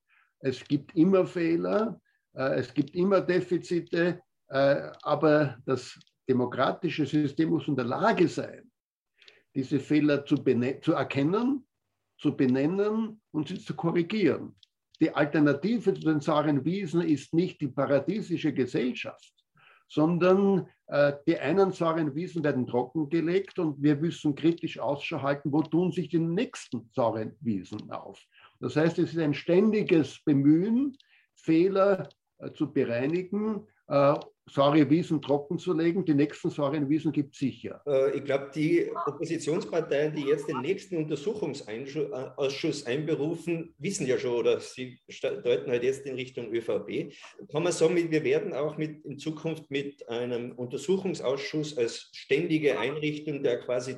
[0.44, 1.98] es gibt immer Fehler,
[2.34, 8.70] äh, es gibt immer Defizite, äh, aber das demokratische System muss in der Lage sein,
[9.54, 10.36] diese Fehler zu,
[10.82, 11.66] zu erkennen,
[12.18, 14.54] zu benennen und sie zu korrigieren.
[15.00, 19.34] Die Alternative zu den sauren Wiesen ist nicht die paradiesische Gesellschaft,
[19.88, 25.62] sondern äh, die einen sauren Wiesen werden trockengelegt und wir müssen kritisch Ausschau halten, wo
[25.62, 28.20] tun sich die nächsten sauren Wiesen auf.
[28.64, 30.96] Das heißt, es ist ein ständiges Bemühen,
[31.34, 34.14] Fehler äh, zu bereinigen, äh,
[34.46, 36.02] saure Wiesen trocken zu legen.
[36.02, 37.82] Die nächsten sauren Wiesen gibt es sicher.
[37.86, 44.58] Äh, ich glaube, die Oppositionsparteien, die jetzt den nächsten Untersuchungsausschuss einberufen, wissen ja schon oder
[44.60, 47.12] sie deuten halt jetzt in Richtung ÖVP.
[47.52, 53.42] Kann man sagen, wir werden auch mit, in Zukunft mit einem Untersuchungsausschuss als ständige Einrichtung,
[53.42, 53.96] der quasi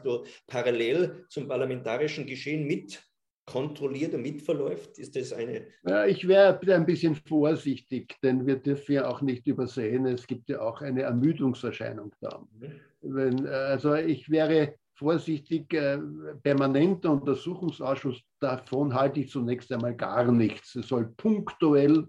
[0.49, 3.01] parallel zum parlamentarischen Geschehen mit
[3.47, 4.99] kontrolliert und mitverläuft?
[4.99, 5.67] Ist das eine.
[5.87, 10.49] Ja, ich wäre ein bisschen vorsichtig, denn wir dürfen ja auch nicht übersehen, es gibt
[10.49, 12.45] ja auch eine Ermüdungserscheinung da.
[12.59, 12.73] Mhm.
[13.03, 15.99] Wenn, also ich wäre vorsichtig, äh,
[16.43, 20.75] permanenter Untersuchungsausschuss, davon halte ich zunächst einmal gar nichts.
[20.75, 22.09] Es soll punktuell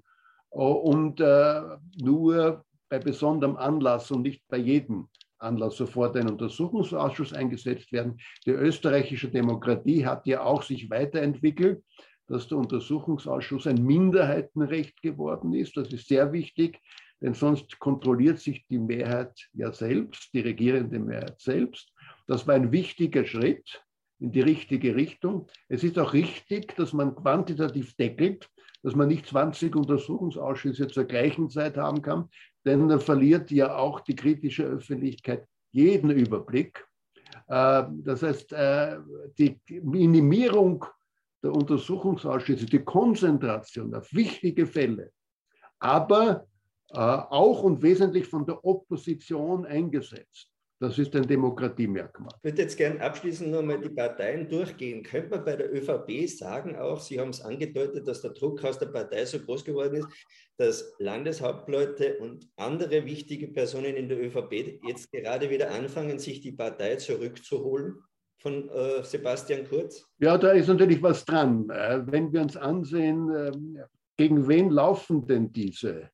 [0.52, 1.62] äh, und äh,
[2.02, 8.18] nur bei besonderem Anlass und nicht bei jedem Anlass sofort ein Untersuchungsausschuss eingesetzt werden.
[8.46, 11.84] Die österreichische Demokratie hat ja auch sich weiterentwickelt,
[12.28, 15.78] dass der Untersuchungsausschuss ein Minderheitenrecht geworden ist.
[15.78, 16.80] Das ist sehr wichtig,
[17.22, 21.92] denn sonst kontrolliert sich die Mehrheit ja selbst, die regierende Mehrheit selbst.
[22.28, 23.82] Das war ein wichtiger Schritt
[24.20, 25.48] in die richtige Richtung.
[25.70, 28.50] Es ist auch richtig, dass man quantitativ deckelt.
[28.84, 32.30] dass man nicht 20 Untersuchungsausschüsse zur gleichen Zeit haben kann,
[32.68, 36.86] denn dann verliert ja auch die kritische Öffentlichkeit jeden Überblick.
[37.48, 39.00] Äh, das heißt, äh,
[39.38, 40.86] die Minimierung
[41.44, 45.12] der Untersuchungsausschüsse, die Konzentration auf wichtige Fälle,
[45.80, 46.48] aber
[46.90, 50.50] äh, auch und wesentlich von der Opposition eingesetzt.
[50.80, 52.30] Das ist ein Demokratiemerkmal.
[52.38, 55.02] Ich würde jetzt gerne abschließend nochmal die Parteien durchgehen.
[55.02, 58.78] Könnte man bei der ÖVP sagen auch, Sie haben es angedeutet, dass der Druck aus
[58.78, 60.08] der Partei so groß geworden ist,
[60.58, 66.52] dass Landeshauptleute und andere wichtige Personen in der ÖVP jetzt gerade wieder anfangen, sich die
[66.52, 67.96] Partei zurückzuholen?
[68.40, 70.06] von äh, Sebastian Kurz?
[70.20, 71.70] Ja, da ist natürlich was dran.
[71.70, 73.52] Äh, wenn wir uns ansehen, äh,
[74.16, 76.10] gegen wen laufen denn diese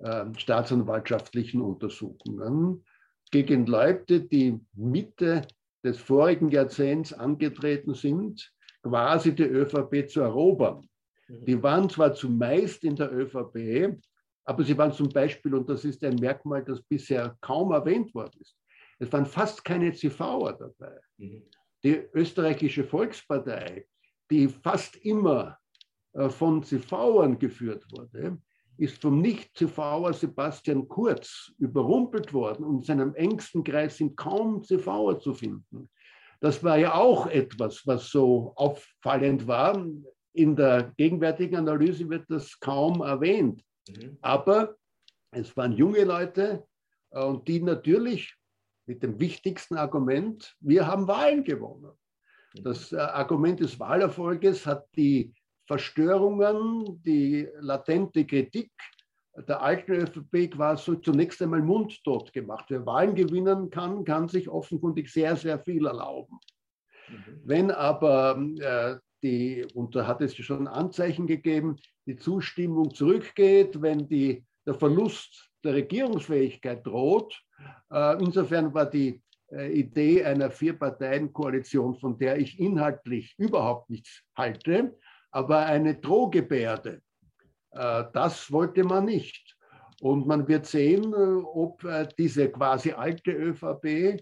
[0.00, 2.84] ähm, staatsanwaltschaftlichen Untersuchungen?
[3.30, 5.42] Gegen Leute, die Mitte
[5.84, 10.88] des vorigen Jahrzehnts angetreten sind, quasi die ÖVP zu erobern.
[11.28, 11.44] Mhm.
[11.44, 13.96] Die waren zwar zumeist in der ÖVP,
[14.44, 18.40] aber sie waren zum Beispiel, und das ist ein Merkmal, das bisher kaum erwähnt worden
[18.40, 18.56] ist,
[18.98, 21.00] es waren fast keine CVer dabei.
[21.18, 21.42] Mhm.
[21.84, 23.86] Die österreichische Volkspartei,
[24.30, 25.58] die fast immer
[26.12, 28.38] äh, von CVern geführt wurde,
[28.78, 35.18] ist vom Nicht-CVer Sebastian Kurz überrumpelt worden und in seinem engsten Kreis sind kaum CVer
[35.20, 35.88] zu finden.
[36.40, 39.84] Das war ja auch etwas, was so auffallend war.
[40.34, 43.62] In der gegenwärtigen Analyse wird das kaum erwähnt.
[43.88, 44.18] Mhm.
[44.20, 44.76] Aber
[45.30, 46.64] es waren junge Leute
[47.10, 48.34] äh, und die natürlich
[48.86, 51.92] mit dem wichtigsten Argument, wir haben Wahlen gewonnen.
[52.54, 52.62] Mhm.
[52.62, 55.32] Das äh, Argument des Wahlerfolges hat die
[55.66, 58.70] Verstörungen, die latente Kritik
[59.48, 62.66] der alten ÖVP quasi zunächst einmal mundtot gemacht.
[62.68, 66.38] Wer Wahlen gewinnen kann, kann sich offenkundig sehr, sehr viel erlauben.
[67.08, 67.40] Mhm.
[67.44, 71.76] Wenn aber äh, die, und da hat es schon Anzeichen gegeben,
[72.06, 77.38] die Zustimmung zurückgeht, wenn die, der Verlust der Regierungsfähigkeit droht,
[77.90, 84.96] äh, insofern war die äh, Idee einer Vier-Parteien-Koalition, von der ich inhaltlich überhaupt nichts halte,
[85.36, 87.02] aber eine Drohgebärde,
[87.72, 89.54] äh, das wollte man nicht.
[90.00, 94.18] Und man wird sehen, äh, ob äh, diese quasi alte ÖVP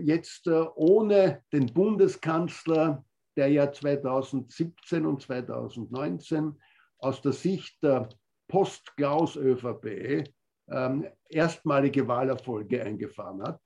[0.00, 3.04] jetzt ohne den Bundeskanzler,
[3.36, 6.58] der ja 2017 und 2019
[7.00, 8.08] aus der Sicht der
[8.48, 10.24] Post-Klaus-ÖVP
[10.70, 13.60] ähm, erstmalige Wahlerfolge eingefahren hat.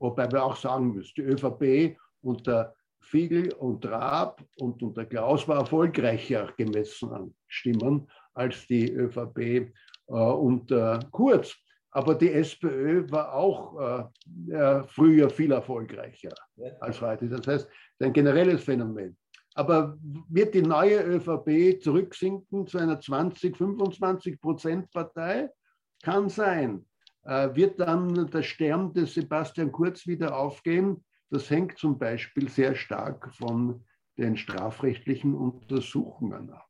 [0.00, 5.58] Wobei wir auch sagen müssen, die ÖVP unter Fiegel und Raab und unter Klaus war
[5.58, 9.70] erfolgreicher gemessen an Stimmen als die ÖVP äh,
[10.06, 11.54] unter Kurz.
[11.90, 14.08] Aber die SPÖ war auch
[14.48, 16.32] äh, früher viel erfolgreicher
[16.80, 17.28] als heute.
[17.28, 17.68] Das heißt,
[18.00, 19.16] ein generelles Phänomen.
[19.54, 19.98] Aber
[20.30, 25.50] wird die neue ÖVP zurücksinken zu einer 20, 25 Prozent Partei?
[26.02, 26.86] Kann sein.
[27.24, 31.04] Äh, wird dann der Stern des Sebastian Kurz wieder aufgehen?
[31.32, 33.82] Das hängt zum Beispiel sehr stark von
[34.18, 36.68] den strafrechtlichen Untersuchungen ab.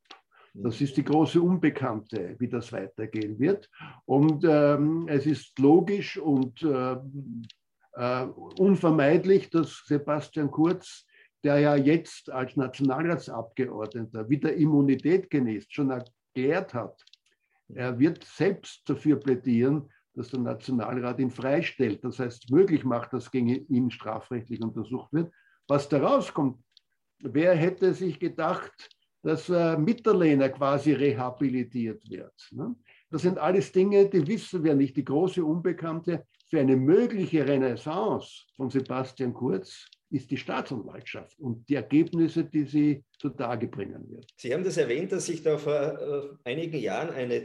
[0.53, 3.69] Das ist die große Unbekannte, wie das weitergehen wird.
[4.05, 6.95] Und ähm, es ist logisch und äh,
[7.95, 8.25] äh,
[8.57, 11.05] unvermeidlich, dass Sebastian Kurz,
[11.43, 17.03] der ja jetzt als Nationalratsabgeordneter wieder Immunität genießt, schon erklärt hat,
[17.67, 23.31] er wird selbst dafür plädieren, dass der Nationalrat ihn freistellt, das heißt möglich macht, dass
[23.31, 25.31] gegen ihn strafrechtlich untersucht wird.
[25.67, 26.57] Was da rauskommt,
[27.19, 28.89] wer hätte sich gedacht,
[29.23, 32.33] dass äh, Mitterlehner quasi rehabilitiert wird?
[32.51, 32.75] Ne?
[33.09, 34.97] Das sind alles Dinge, die wissen wir nicht.
[34.97, 41.75] Die große Unbekannte für eine mögliche Renaissance von Sebastian Kurz ist die Staatsanwaltschaft und die
[41.75, 44.29] Ergebnisse, die sie zutage bringen wird.
[44.37, 47.43] Sie haben das erwähnt, dass sich da vor äh, einigen Jahren eine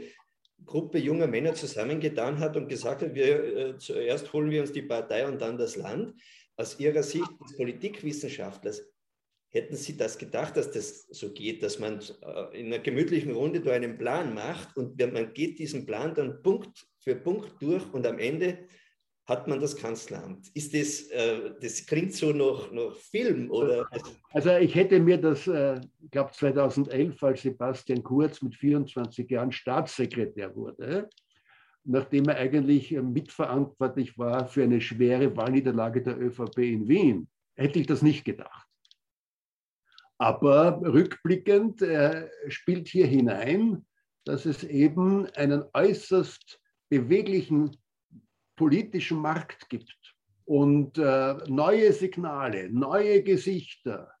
[0.65, 4.81] Gruppe junger Männer zusammengetan hat und gesagt hat, wir, äh, zuerst holen wir uns die
[4.81, 6.13] Partei und dann das Land.
[6.55, 8.83] Aus Ihrer Sicht als Politikwissenschaftlers,
[9.49, 13.61] hätten Sie das gedacht, dass das so geht, dass man äh, in einer gemütlichen Runde
[13.61, 18.05] da einen Plan macht und man geht diesen Plan dann Punkt für Punkt durch und
[18.05, 18.67] am Ende
[19.29, 20.49] hat man das Kanzleramt.
[20.55, 23.87] Ist das, äh, das klingt so nach, nach Film oder?
[24.31, 29.51] Also ich hätte mir das, äh, ich glaube 2011, als Sebastian Kurz mit 24 Jahren
[29.51, 31.09] Staatssekretär wurde,
[31.83, 37.87] nachdem er eigentlich mitverantwortlich war für eine schwere Wahlniederlage der ÖVP in Wien, hätte ich
[37.87, 38.67] das nicht gedacht.
[40.17, 43.85] Aber rückblickend äh, spielt hier hinein,
[44.25, 46.59] dass es eben einen äußerst
[46.89, 47.78] beweglichen
[48.59, 49.97] politischen Markt gibt
[50.43, 54.11] und äh, neue Signale, neue Gesichter,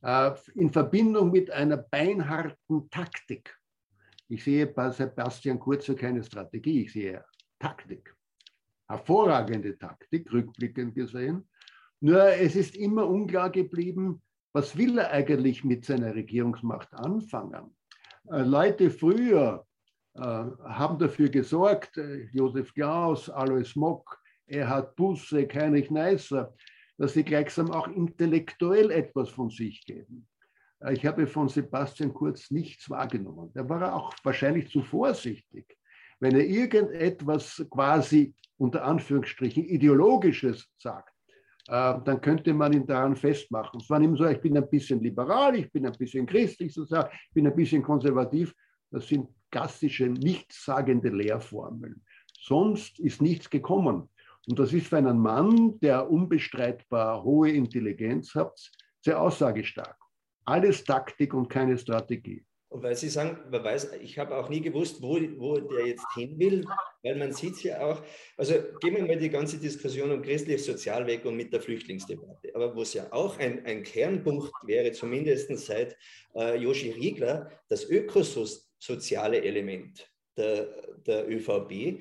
[0.00, 3.54] äh, in Verbindung mit einer beinharten Taktik.
[4.28, 7.22] Ich sehe bei Sebastian Kurzer keine Strategie, ich sehe
[7.58, 8.16] Taktik.
[8.88, 11.46] Hervorragende Taktik, rückblickend gesehen.
[12.00, 14.22] Nur es ist immer unklar geblieben,
[14.54, 17.76] was will er eigentlich mit seiner Regierungsmacht anfangen.
[18.30, 19.66] Äh, Leute früher
[20.16, 26.54] haben dafür gesorgt, äh, Josef Klaus, Alois Mock, Erhard Busse, Heinrich Neisser,
[26.98, 30.28] dass sie gleichsam auch intellektuell etwas von sich geben.
[30.92, 33.50] Ich habe von Sebastian Kurz nichts wahrgenommen.
[33.54, 35.78] Da war er auch wahrscheinlich zu vorsichtig.
[36.20, 41.14] Wenn er irgendetwas quasi unter Anführungsstrichen ideologisches sagt,
[41.66, 43.80] dann könnte man ihn daran festmachen.
[43.80, 47.08] Es war ihm so, ich bin ein bisschen liberal, ich bin ein bisschen christlich sozusagen,
[47.28, 48.54] ich bin ein bisschen konservativ.
[48.90, 52.02] Das sind klassische, nichtssagende Lehrformeln.
[52.40, 54.10] Sonst ist nichts gekommen.
[54.48, 58.58] Und das ist für einen Mann, der unbestreitbar hohe Intelligenz hat,
[59.00, 59.96] sehr aussagestark.
[60.44, 62.44] Alles Taktik und keine Strategie.
[62.68, 66.36] Und weil Sie sagen, weiß, ich habe auch nie gewusst, wo, wo der jetzt hin
[66.40, 66.64] will,
[67.04, 68.02] weil man sieht ja auch,
[68.36, 72.52] also gehen wir mal die ganze Diskussion um christliches Sozialweg und mit der Flüchtlingsdebatte.
[72.52, 75.96] Aber wo es ja auch ein, ein Kernpunkt wäre, zumindest seit
[76.34, 77.84] äh, Joshi Riegler, das
[78.84, 80.68] ökosoziale Element der,
[81.06, 82.00] der ÖVP,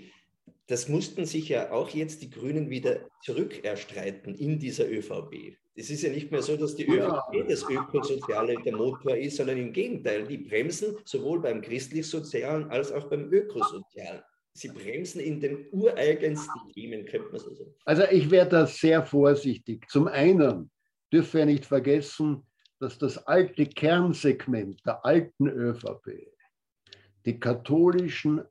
[0.67, 5.57] das mussten sich ja auch jetzt die Grünen wieder zurückerstreiten in dieser ÖVP.
[5.75, 6.88] Es ist ja nicht mehr so, dass die.
[6.88, 12.91] ÖVP das Ökosoziale der Motor ist, sondern im Gegenteil, die bremsen sowohl beim christlich-sozialen als
[12.91, 14.21] auch beim Ökosozialen.
[14.55, 17.73] Sie bremsen in den ureigensten Themen, könnte man so sagen.
[17.86, 19.89] Also ich wäre da sehr vorsichtig.
[19.89, 20.69] Zum einen
[21.11, 22.45] dürfen wir nicht vergessen,
[22.79, 26.32] dass das alte Kernsegment der alten ÖVP,
[27.26, 28.41] die katholischen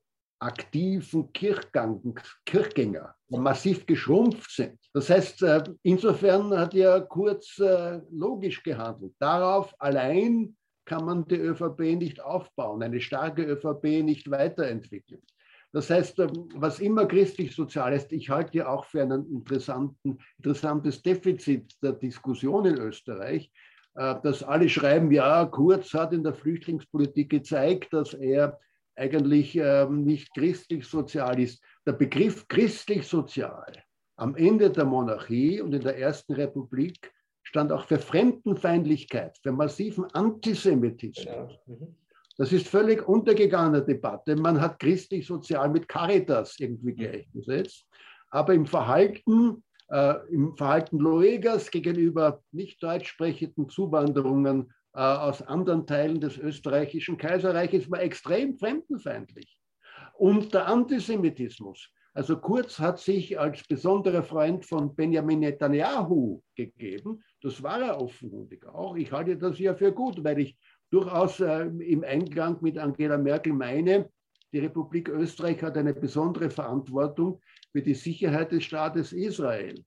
[0.43, 4.79] aktiven Kirchgänger massiv geschrumpft sind.
[4.93, 9.15] Das heißt, äh, insofern hat er kurz äh, logisch gehandelt.
[9.19, 15.23] Darauf allein kann man die ÖVP nicht aufbauen, eine starke ÖVP nicht weiterentwickeln.
[15.73, 21.73] Das heißt, äh, was immer christlich-sozial ist, ich halte ja auch für ein interessantes Defizit
[21.83, 23.51] der Diskussion in Österreich,
[23.95, 28.59] dass alle schreiben, ja, Kurz hat in der Flüchtlingspolitik gezeigt, dass er
[28.97, 31.63] eigentlich ähm, nicht christlich-sozial ist.
[31.87, 33.83] Der Begriff christlich-sozial
[34.17, 37.13] am Ende der Monarchie und in der Ersten Republik
[37.43, 41.27] stand auch für Fremdenfeindlichkeit, für massiven Antisemitismus.
[41.27, 41.61] Genau.
[41.67, 41.97] Mhm.
[42.39, 44.37] Das ist völlig untergegangene Debatte.
[44.37, 47.87] Man hat christlich-sozial mit Caritas irgendwie gleichgesetzt.
[48.31, 49.72] Aber im Verhalten, äh,
[50.31, 57.91] im Verhalten Loegas gegenüber nicht deutsch sprechenden Zuwanderungen äh, aus anderen Teilen des österreichischen Kaiserreiches
[57.91, 59.59] war extrem fremdenfeindlich.
[60.15, 61.89] Und der Antisemitismus.
[62.15, 67.23] Also Kurz hat sich als besonderer Freund von Benjamin Netanyahu gegeben.
[67.41, 68.97] Das war er offenkundig auch.
[68.97, 70.59] Ich halte das ja für gut, weil ich
[70.91, 74.11] durchaus äh, im Einklang mit Angela Merkel meine,
[74.53, 77.41] die Republik Österreich hat eine besondere Verantwortung
[77.73, 79.83] für die Sicherheit des Staates Israel.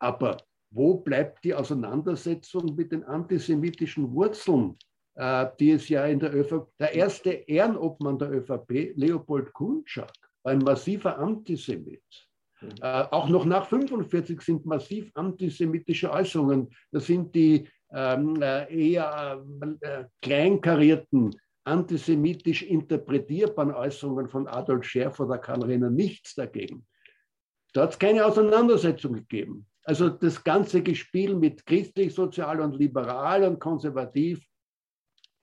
[0.00, 0.38] Aber
[0.70, 4.76] wo bleibt die Auseinandersetzung mit den antisemitischen Wurzeln,
[5.14, 10.12] äh, die es ja in der ÖVP, der erste Ehrenobmann der ÖVP, Leopold Kunczak,
[10.42, 12.02] war ein massiver Antisemit.
[12.60, 12.68] Mhm.
[12.80, 16.68] Äh, auch noch nach 45 sind massiv antisemitische Äußerungen.
[16.92, 19.42] Das sind die ähm, äh, eher
[19.80, 26.86] äh, kleinkarierten, antisemitisch interpretierbaren Äußerungen von Adolf Scherf oder Karl Renner nichts dagegen.
[27.78, 29.64] Da hat es keine Auseinandersetzung gegeben.
[29.84, 34.44] Also das ganze Gespiel mit christlich, sozial und liberal und konservativ,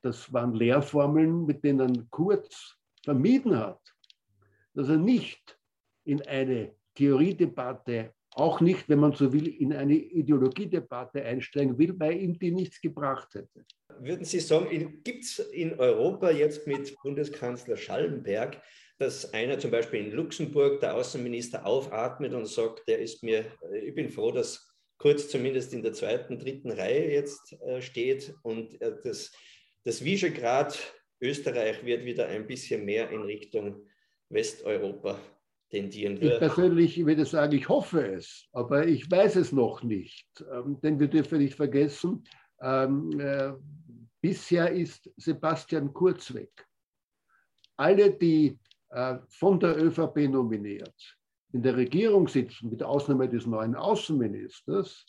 [0.01, 2.75] das waren Lehrformeln, mit denen Kurz
[3.05, 3.79] vermieden hat,
[4.73, 5.57] dass er nicht
[6.03, 12.19] in eine Theoriedebatte, auch nicht, wenn man so will, in eine Ideologiedebatte einsteigen will, weil
[12.19, 13.63] ihm die nichts gebracht hätte.
[13.99, 18.61] Würden Sie sagen, gibt es in Europa jetzt mit Bundeskanzler Schallenberg
[18.97, 23.45] dass einer zum Beispiel in Luxemburg, der Außenminister, aufatmet und sagt, der ist mir,
[23.83, 28.81] ich bin froh, dass Kurz zumindest in der zweiten, dritten Reihe jetzt äh, steht und
[28.81, 29.33] äh, das,
[29.83, 30.79] das Visegrad
[31.21, 33.85] Österreich wird wieder ein bisschen mehr in Richtung
[34.29, 35.19] Westeuropa
[35.69, 36.21] tendieren.
[36.21, 40.27] Ich persönlich würde sagen, ich hoffe es, aber ich weiß es noch nicht.
[40.51, 42.23] Ähm, denn wir dürfen nicht vergessen,
[42.61, 43.53] ähm, äh,
[44.21, 46.51] bisher ist Sebastian Kurz weg.
[47.77, 48.57] Alle, die äh,
[49.27, 50.95] von der ÖVP nominiert,
[51.51, 55.05] in der Regierung sitzen, mit Ausnahme des neuen Außenministers,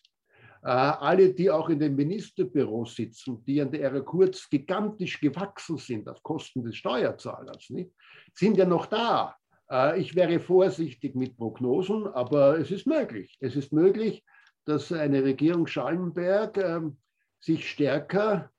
[0.62, 5.76] äh, alle, die auch in den Ministerbüros sitzen, die an der Ära Kurz gigantisch gewachsen
[5.76, 7.92] sind auf Kosten des Steuerzahlers, nicht,
[8.34, 9.36] sind ja noch da.
[9.70, 13.36] Äh, ich wäre vorsichtig mit Prognosen, aber es ist möglich.
[13.40, 14.24] Es ist möglich,
[14.64, 16.96] dass eine Regierung Schallenberg ähm,
[17.38, 18.50] sich stärker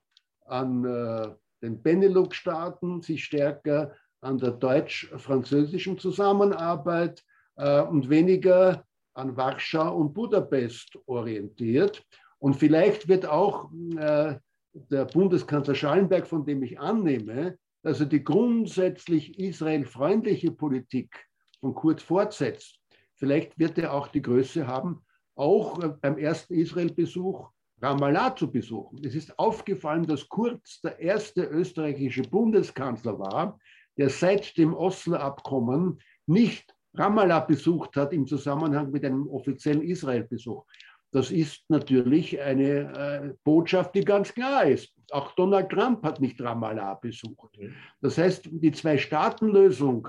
[0.46, 1.28] an äh,
[1.62, 7.22] den Benelux-Staaten, sich stärker an der deutsch-französischen Zusammenarbeit
[7.56, 12.04] äh, und weniger an Warschau und Budapest orientiert.
[12.38, 14.36] Und vielleicht wird auch äh,
[14.72, 21.26] der Bundeskanzler Schallenberg, von dem ich annehme, dass er die grundsätzlich israelfreundliche Politik
[21.60, 22.78] von Kurz fortsetzt.
[23.14, 25.04] Vielleicht wird er auch die Größe haben,
[25.34, 27.50] auch äh, beim ersten Israel-Besuch
[27.80, 29.04] Ramallah zu besuchen.
[29.04, 33.58] Es ist aufgefallen, dass Kurz der erste österreichische Bundeskanzler war,
[33.98, 40.64] der seit dem Oslo-Abkommen nicht Ramallah besucht hat im Zusammenhang mit einem offiziellen Israel-Besuch.
[41.10, 44.92] Das ist natürlich eine äh, Botschaft, die ganz klar ist.
[45.10, 47.58] Auch Donald Trump hat nicht Ramallah besucht.
[47.58, 47.74] Mhm.
[48.02, 50.06] Das heißt, die Zwei-Staaten-Lösung,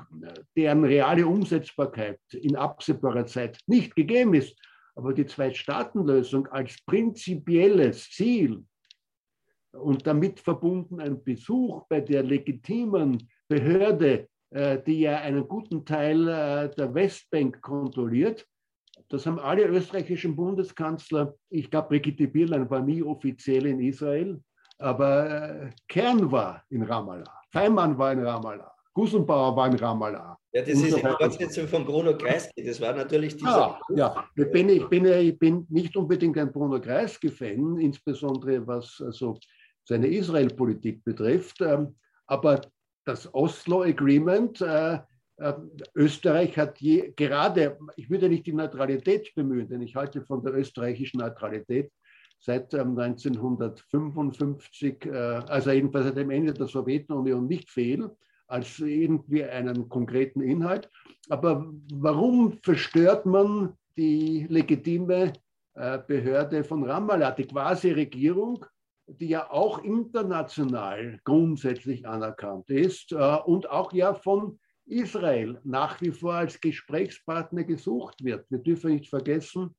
[0.58, 4.58] deren reale Umsetzbarkeit in absehbarer Zeit nicht gegeben ist,
[4.96, 8.66] aber die Zwei-Staaten-Lösung als prinzipielles Ziel
[9.72, 16.28] und damit verbunden ein Besuch bei der legitimen Behörde, äh, die ja einen guten Teil
[16.28, 18.46] äh, der Westbank kontrolliert,
[19.10, 24.40] das haben alle österreichischen Bundeskanzler, ich glaube, Brigitte Bierlein war nie offiziell in Israel,
[24.78, 30.38] aber äh, Kern war in Ramallah, Feimann war in Ramallah, Gusenbauer war in Ramallah.
[30.52, 32.64] Ja, das ist die Fortsetzung von Bruno Kreisky.
[32.66, 33.80] Das war natürlich dieser.
[33.90, 34.26] Ja, ja.
[34.36, 39.38] Ich, bin, ich, bin, ich bin nicht unbedingt ein Bruno Kreisky-Fan, insbesondere was also
[39.84, 41.62] seine Israel-Politik betrifft.
[41.62, 41.96] Ähm,
[42.26, 42.62] aber
[43.10, 45.00] das Oslo Agreement, äh,
[45.38, 45.54] äh,
[45.96, 50.54] Österreich hat je, gerade, ich würde nicht die Neutralität bemühen, denn ich halte von der
[50.54, 51.92] österreichischen Neutralität
[52.40, 58.12] seit 1955, ähm, äh, also jedenfalls seit dem Ende der Sowjetunion nicht fehl
[58.48, 60.88] als irgendwie einen konkreten Inhalt.
[61.30, 65.34] Aber warum verstört man die legitime
[65.74, 68.64] äh, Behörde von Ramallah, die Quasi-Regierung,
[69.18, 76.12] die ja auch international grundsätzlich anerkannt ist äh, und auch ja von Israel nach wie
[76.12, 78.46] vor als Gesprächspartner gesucht wird.
[78.50, 79.76] Wir dürfen nicht vergessen,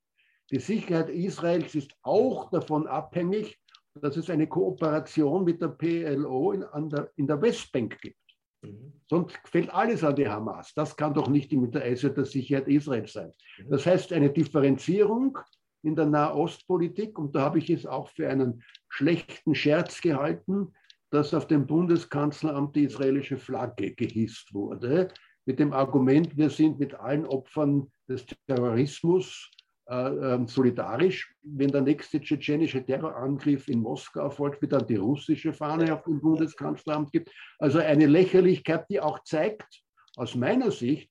[0.51, 3.57] die Sicherheit Israels ist auch davon abhängig,
[3.95, 8.17] dass es eine Kooperation mit der PLO in, der, in der Westbank gibt.
[8.61, 8.93] Mhm.
[9.09, 10.73] Sonst fällt alles an die Hamas.
[10.73, 13.31] Das kann doch nicht im Interesse der Sicherheit Israels sein.
[13.59, 13.69] Mhm.
[13.69, 15.37] Das heißt, eine Differenzierung
[15.83, 20.73] in der Nahostpolitik, und da habe ich es auch für einen schlechten Scherz gehalten,
[21.09, 25.09] dass auf dem Bundeskanzleramt die israelische Flagge gehisst wurde,
[25.45, 29.49] mit dem Argument, wir sind mit allen Opfern des Terrorismus
[29.89, 31.33] äh, ähm, solidarisch.
[31.41, 36.21] Wenn der nächste tschetschenische Terrorangriff in Moskau erfolgt, wird dann die russische Fahne auf dem
[36.21, 37.31] Bundeskanzleramt gibt.
[37.59, 39.81] Also eine Lächerlichkeit, die auch zeigt,
[40.15, 41.09] aus meiner Sicht,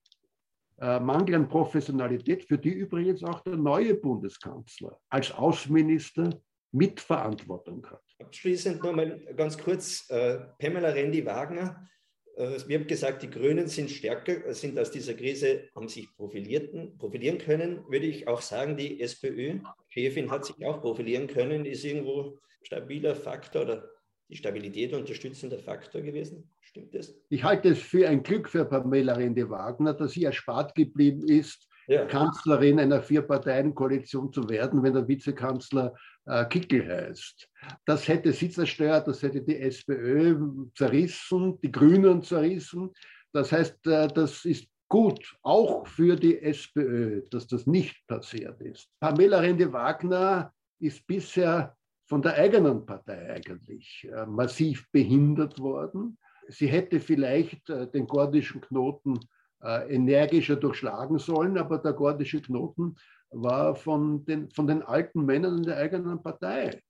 [0.79, 6.41] äh, Mangel an Professionalität, für die übrigens auch der neue Bundeskanzler als Außenminister
[6.71, 8.03] Mitverantwortung hat.
[8.19, 11.87] Abschließend nochmal ganz kurz, äh, Pamela Rendi-Wagner
[12.35, 16.13] äh, wir haben gesagt, die Grünen sind stärker, äh, sind aus dieser Krise, haben sich
[16.15, 17.83] profilierten, profilieren können.
[17.89, 23.63] Würde ich auch sagen, die SPÖ-Chefin hat sich auch profilieren können, ist irgendwo stabiler Faktor
[23.63, 23.89] oder
[24.29, 26.49] die Stabilität unterstützender Faktor gewesen.
[26.61, 27.13] Stimmt das?
[27.29, 32.05] Ich halte es für ein Glück für Pamela Rende-Wagner, dass sie erspart geblieben ist, ja.
[32.05, 35.93] Kanzlerin einer Vier-Parteien-Koalition zu werden, wenn der Vizekanzler
[36.25, 37.49] äh, Kickel heißt.
[37.85, 40.37] Das hätte sie zerstört, das hätte die SPÖ
[40.75, 42.91] zerrissen, die Grünen zerrissen.
[43.33, 48.89] Das heißt, äh, das ist gut, auch für die SPÖ, dass das nicht passiert ist.
[48.99, 51.75] Pamela Rende-Wagner ist bisher
[52.07, 56.17] von der eigenen Partei eigentlich äh, massiv behindert worden.
[56.49, 59.17] Sie hätte vielleicht äh, den gordischen Knoten
[59.63, 62.95] äh, energischer durchschlagen sollen, aber der gordische Knoten
[63.29, 66.81] war von den, von den alten Männern in der eigenen Partei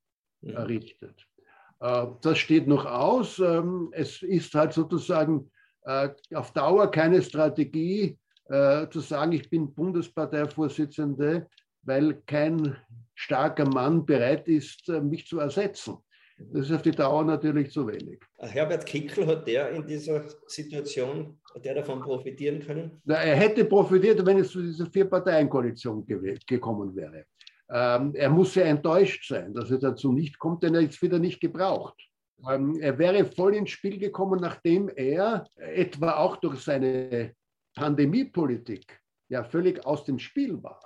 [0.42, 0.60] ja.
[0.60, 1.28] errichtet.
[1.80, 3.40] Äh, das steht noch aus.
[3.40, 5.52] Ähm, es ist halt sozusagen
[5.84, 8.18] äh, auf Dauer keine Strategie
[8.90, 11.48] zu sagen, ich bin Bundesparteivorsitzende,
[11.84, 12.76] weil kein
[13.16, 16.00] starker Mann bereit ist, mich zu ersetzen.
[16.52, 18.20] Das ist auf die Dauer natürlich zu wenig.
[18.40, 23.02] Herbert Kickl, hat der in dieser Situation, hat der davon profitieren können?
[23.06, 27.26] Na, er hätte profitiert, wenn es zu dieser Vier-Parteien-Koalition ge gekommen wäre.
[27.70, 31.20] Ähm, er muss sehr enttäuscht sein, dass er dazu nicht kommt, denn er ist wieder
[31.20, 31.96] nicht gebraucht.
[32.50, 37.34] Ähm, er wäre voll ins Spiel gekommen, nachdem er etwa auch durch seine
[37.76, 40.82] Pandemiepolitik ja völlig aus dem Spiel war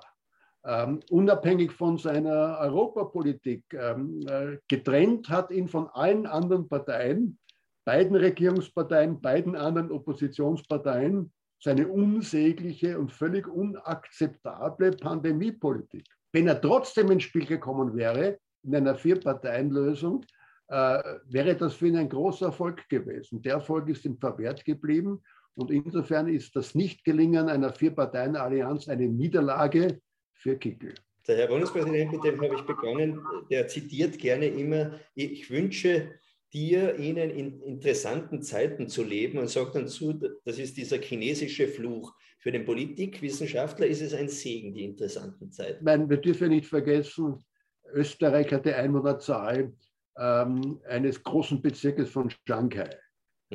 [0.66, 7.38] ähm, unabhängig von seiner Europapolitik ähm, äh, getrennt hat ihn von allen anderen Parteien,
[7.86, 16.06] beiden Regierungsparteien, beiden anderen Oppositionsparteien, seine unsägliche und völlig unakzeptable Pandemiepolitik.
[16.34, 20.26] Wenn er trotzdem ins Spiel gekommen wäre, in einer Vier-Parteien-Lösung,
[20.68, 23.42] äh, wäre das für ihn ein großer Erfolg gewesen.
[23.42, 25.22] Der Erfolg ist ihm verwehrt geblieben.
[25.54, 30.02] Und insofern ist das Nichtgelingen einer Vier-Parteien-Allianz eine Niederlage
[30.36, 30.94] für Kickel.
[31.28, 33.20] Der Herr Bundespräsident, mit dem habe ich begonnen,
[33.50, 36.20] der zitiert gerne immer, ich wünsche
[36.54, 40.14] dir, ihnen in interessanten Zeiten zu leben und sagt dann zu,
[40.46, 42.14] das ist dieser chinesische Fluch.
[42.40, 45.84] Für den Politikwissenschaftler ist es ein Segen, die interessanten Zeiten.
[45.84, 47.44] Meine, wir dürfen nicht vergessen,
[47.92, 49.74] Österreich hat die Einwohnerzahl
[50.18, 52.90] ähm, eines großen Bezirkes von Shanghai.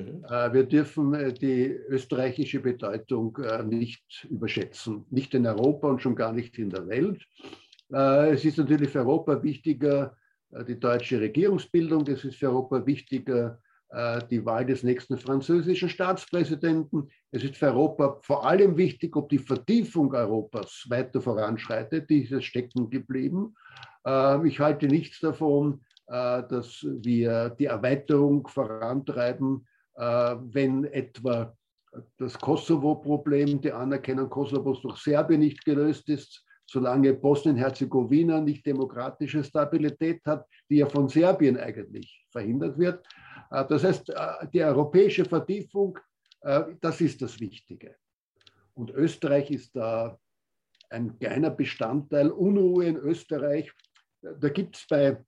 [0.01, 0.25] Mhm.
[0.25, 6.17] Äh, wir dürfen äh, die österreichische Bedeutung äh, nicht überschätzen, nicht in Europa und schon
[6.17, 7.23] gar nicht in der Welt.
[7.93, 10.17] Es ist natürlich für Europa wichtiger,
[10.69, 13.59] die deutsche Regierungsbildung, es ist für Europa wichtiger,
[14.31, 17.11] die Wahl des nächsten französischen Staatspräsidenten.
[17.33, 22.09] Es ist für Europa vor allem wichtig, ob die Vertiefung Europas weiter voranschreitet.
[22.09, 23.57] Die ist stecken geblieben.
[24.05, 29.67] Ähm, ich halte nichts davon, dass wir die Erweiterung vorantreiben,
[30.01, 31.55] wenn etwa
[32.19, 40.25] das Kosovo-Problem, die Anerkennung Kosovos durch Serbien nicht gelöst ist, solange Bosnien-Herzegowina nicht demokratische Stabilität
[40.25, 43.05] hat, die ja von Serbien eigentlich verhindert wird.
[43.51, 45.99] Äh, das heißt, äh, die europäische Vertiefung,
[46.43, 47.97] äh, das ist das Wichtige.
[48.75, 50.17] Und Österreich ist da
[50.91, 52.31] ein kleiner Bestandteil.
[52.31, 53.73] Unruhe in Österreich,
[54.23, 55.25] da gibt es bei,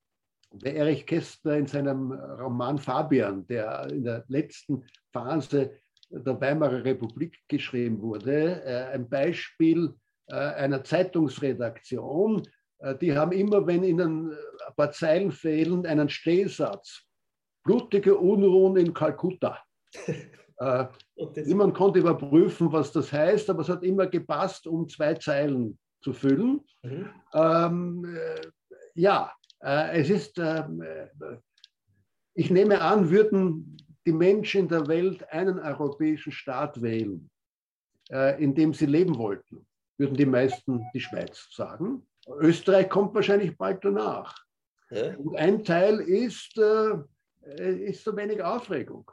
[0.61, 5.73] bei Erich Kästner in seinem Roman Fabian, der in der letzten Phase
[6.11, 9.95] der Weimarer Republik geschrieben wurde, ein Beispiel
[10.29, 12.43] äh, einer Zeitungsredaktion,
[12.79, 17.03] äh, die haben immer, wenn ihnen ein paar Zeilen fehlen, einen Stehsatz.
[17.65, 19.59] Blutige Unruhen in Kalkutta.
[20.59, 20.87] äh,
[21.45, 26.13] niemand konnte überprüfen, was das heißt, aber es hat immer gepasst, um zwei Zeilen zu
[26.13, 26.61] füllen.
[26.83, 27.11] Mhm.
[27.35, 28.41] Ähm, äh,
[28.95, 31.09] ja, äh, es ist, ähm, äh,
[32.35, 37.31] ich nehme an, würden die Menschen in der Welt einen europäischen Staat wählen,
[38.39, 39.65] in dem sie leben wollten,
[39.97, 42.05] würden die meisten die Schweiz sagen.
[42.41, 44.35] Österreich kommt wahrscheinlich bald danach.
[44.91, 45.17] Ja.
[45.17, 49.11] Und ein Teil ist, äh, ist so wenig Aufregung.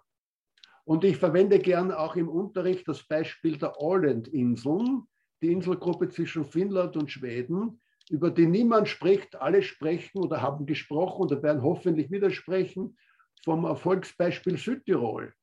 [0.83, 5.03] Und ich verwende gern auch im Unterricht das Beispiel der Åland-Inseln,
[5.41, 7.79] die Inselgruppe zwischen Finnland und Schweden,
[8.09, 9.35] über die niemand spricht.
[9.35, 12.97] Alle sprechen oder haben gesprochen oder werden hoffentlich widersprechen
[13.43, 15.33] vom Erfolgsbeispiel Südtirol,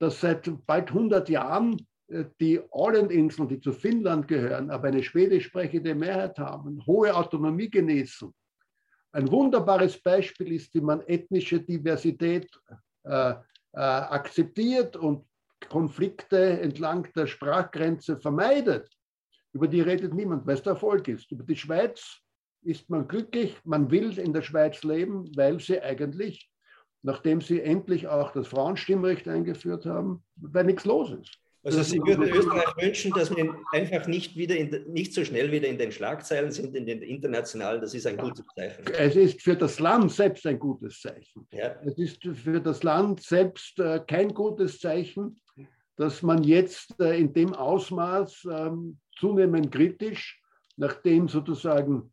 [0.00, 5.46] das seit bald 100 Jahren äh, die Ålandinseln, die zu Finnland gehören, aber eine schwedisch
[5.46, 8.34] sprechende Mehrheit haben, hohe Autonomie genießen.
[9.12, 12.50] Ein wunderbares Beispiel ist, wie man ethnische Diversität
[13.04, 13.34] äh, äh,
[13.72, 15.24] akzeptiert und
[15.68, 18.95] Konflikte entlang der Sprachgrenze vermeidet.
[19.56, 21.32] Über die redet niemand, weil es der Erfolg ist.
[21.32, 22.20] Über die Schweiz
[22.62, 26.50] ist man glücklich, man will in der Schweiz leben, weil sie eigentlich,
[27.00, 31.38] nachdem sie endlich auch das Frauenstimmrecht eingeführt haben, weil nichts los ist.
[31.64, 35.68] Also Sie würden Österreich wünschen, dass wir einfach nicht, wieder in, nicht so schnell wieder
[35.68, 37.80] in den Schlagzeilen sind, in den internationalen.
[37.80, 38.84] Das ist ein gutes Zeichen.
[38.92, 41.48] Es ist für das Land selbst ein gutes Zeichen.
[41.50, 41.74] Ja.
[41.82, 45.40] Es ist für das Land selbst äh, kein gutes Zeichen,
[45.96, 50.40] dass man jetzt äh, in dem Ausmaß ähm, zunehmend kritisch,
[50.76, 52.12] nachdem sozusagen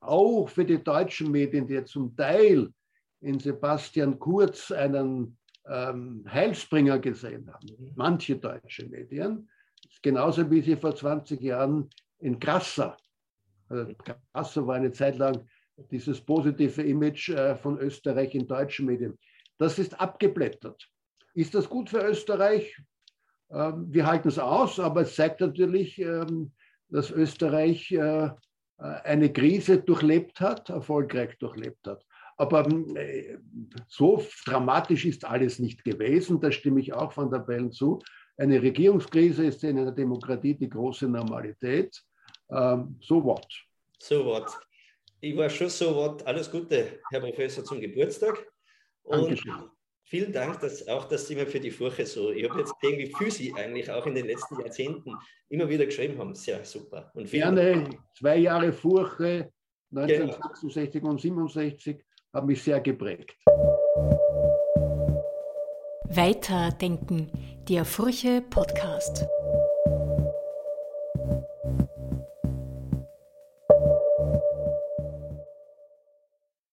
[0.00, 2.72] auch für die deutschen Medien, die ja zum Teil
[3.20, 7.68] in Sebastian Kurz einen ähm, Heilsbringer gesehen haben.
[7.78, 7.92] Mhm.
[7.94, 9.48] Manche deutsche Medien.
[10.02, 12.96] Genauso wie sie vor 20 Jahren in Grasser,
[13.68, 13.92] also
[14.32, 15.46] Grasser war eine Zeit lang
[15.90, 19.18] dieses positive Image äh, von Österreich in deutschen Medien.
[19.58, 20.88] Das ist abgeblättert.
[21.34, 22.76] Ist das gut für Österreich?
[23.52, 26.52] Ähm, wir halten es aus, aber es zeigt natürlich, ähm,
[26.88, 28.30] dass Österreich äh, äh,
[28.78, 32.04] eine Krise durchlebt hat, erfolgreich durchlebt hat.
[32.36, 33.38] Aber äh,
[33.86, 36.40] so dramatisch ist alles nicht gewesen.
[36.40, 38.00] Da stimme ich auch von der Bellen zu.
[38.38, 42.00] Eine Regierungskrise ist in einer Demokratie die große Normalität.
[42.50, 43.46] Ähm, so what?
[43.98, 44.58] So what.
[45.20, 46.26] Ich war schon so what.
[46.26, 48.46] Alles Gute, Herr Professor, zum Geburtstag.
[49.02, 49.70] Und Dankeschön.
[50.10, 52.32] Vielen Dank, dass auch dass Sie mir für die Furche so.
[52.32, 55.14] Ich habe jetzt gesehen, wie viel Sie eigentlich auch in den letzten Jahrzehnten
[55.48, 56.34] immer wieder geschrieben haben.
[56.34, 57.12] Sehr super.
[57.14, 57.74] Und Gerne.
[57.74, 57.98] Dank.
[58.18, 59.52] Zwei Jahre Furche,
[59.94, 61.12] 1966 genau.
[61.12, 63.36] und 67 hat mich sehr geprägt.
[66.08, 67.30] Weiterdenken,
[67.68, 69.28] der Furche Podcast.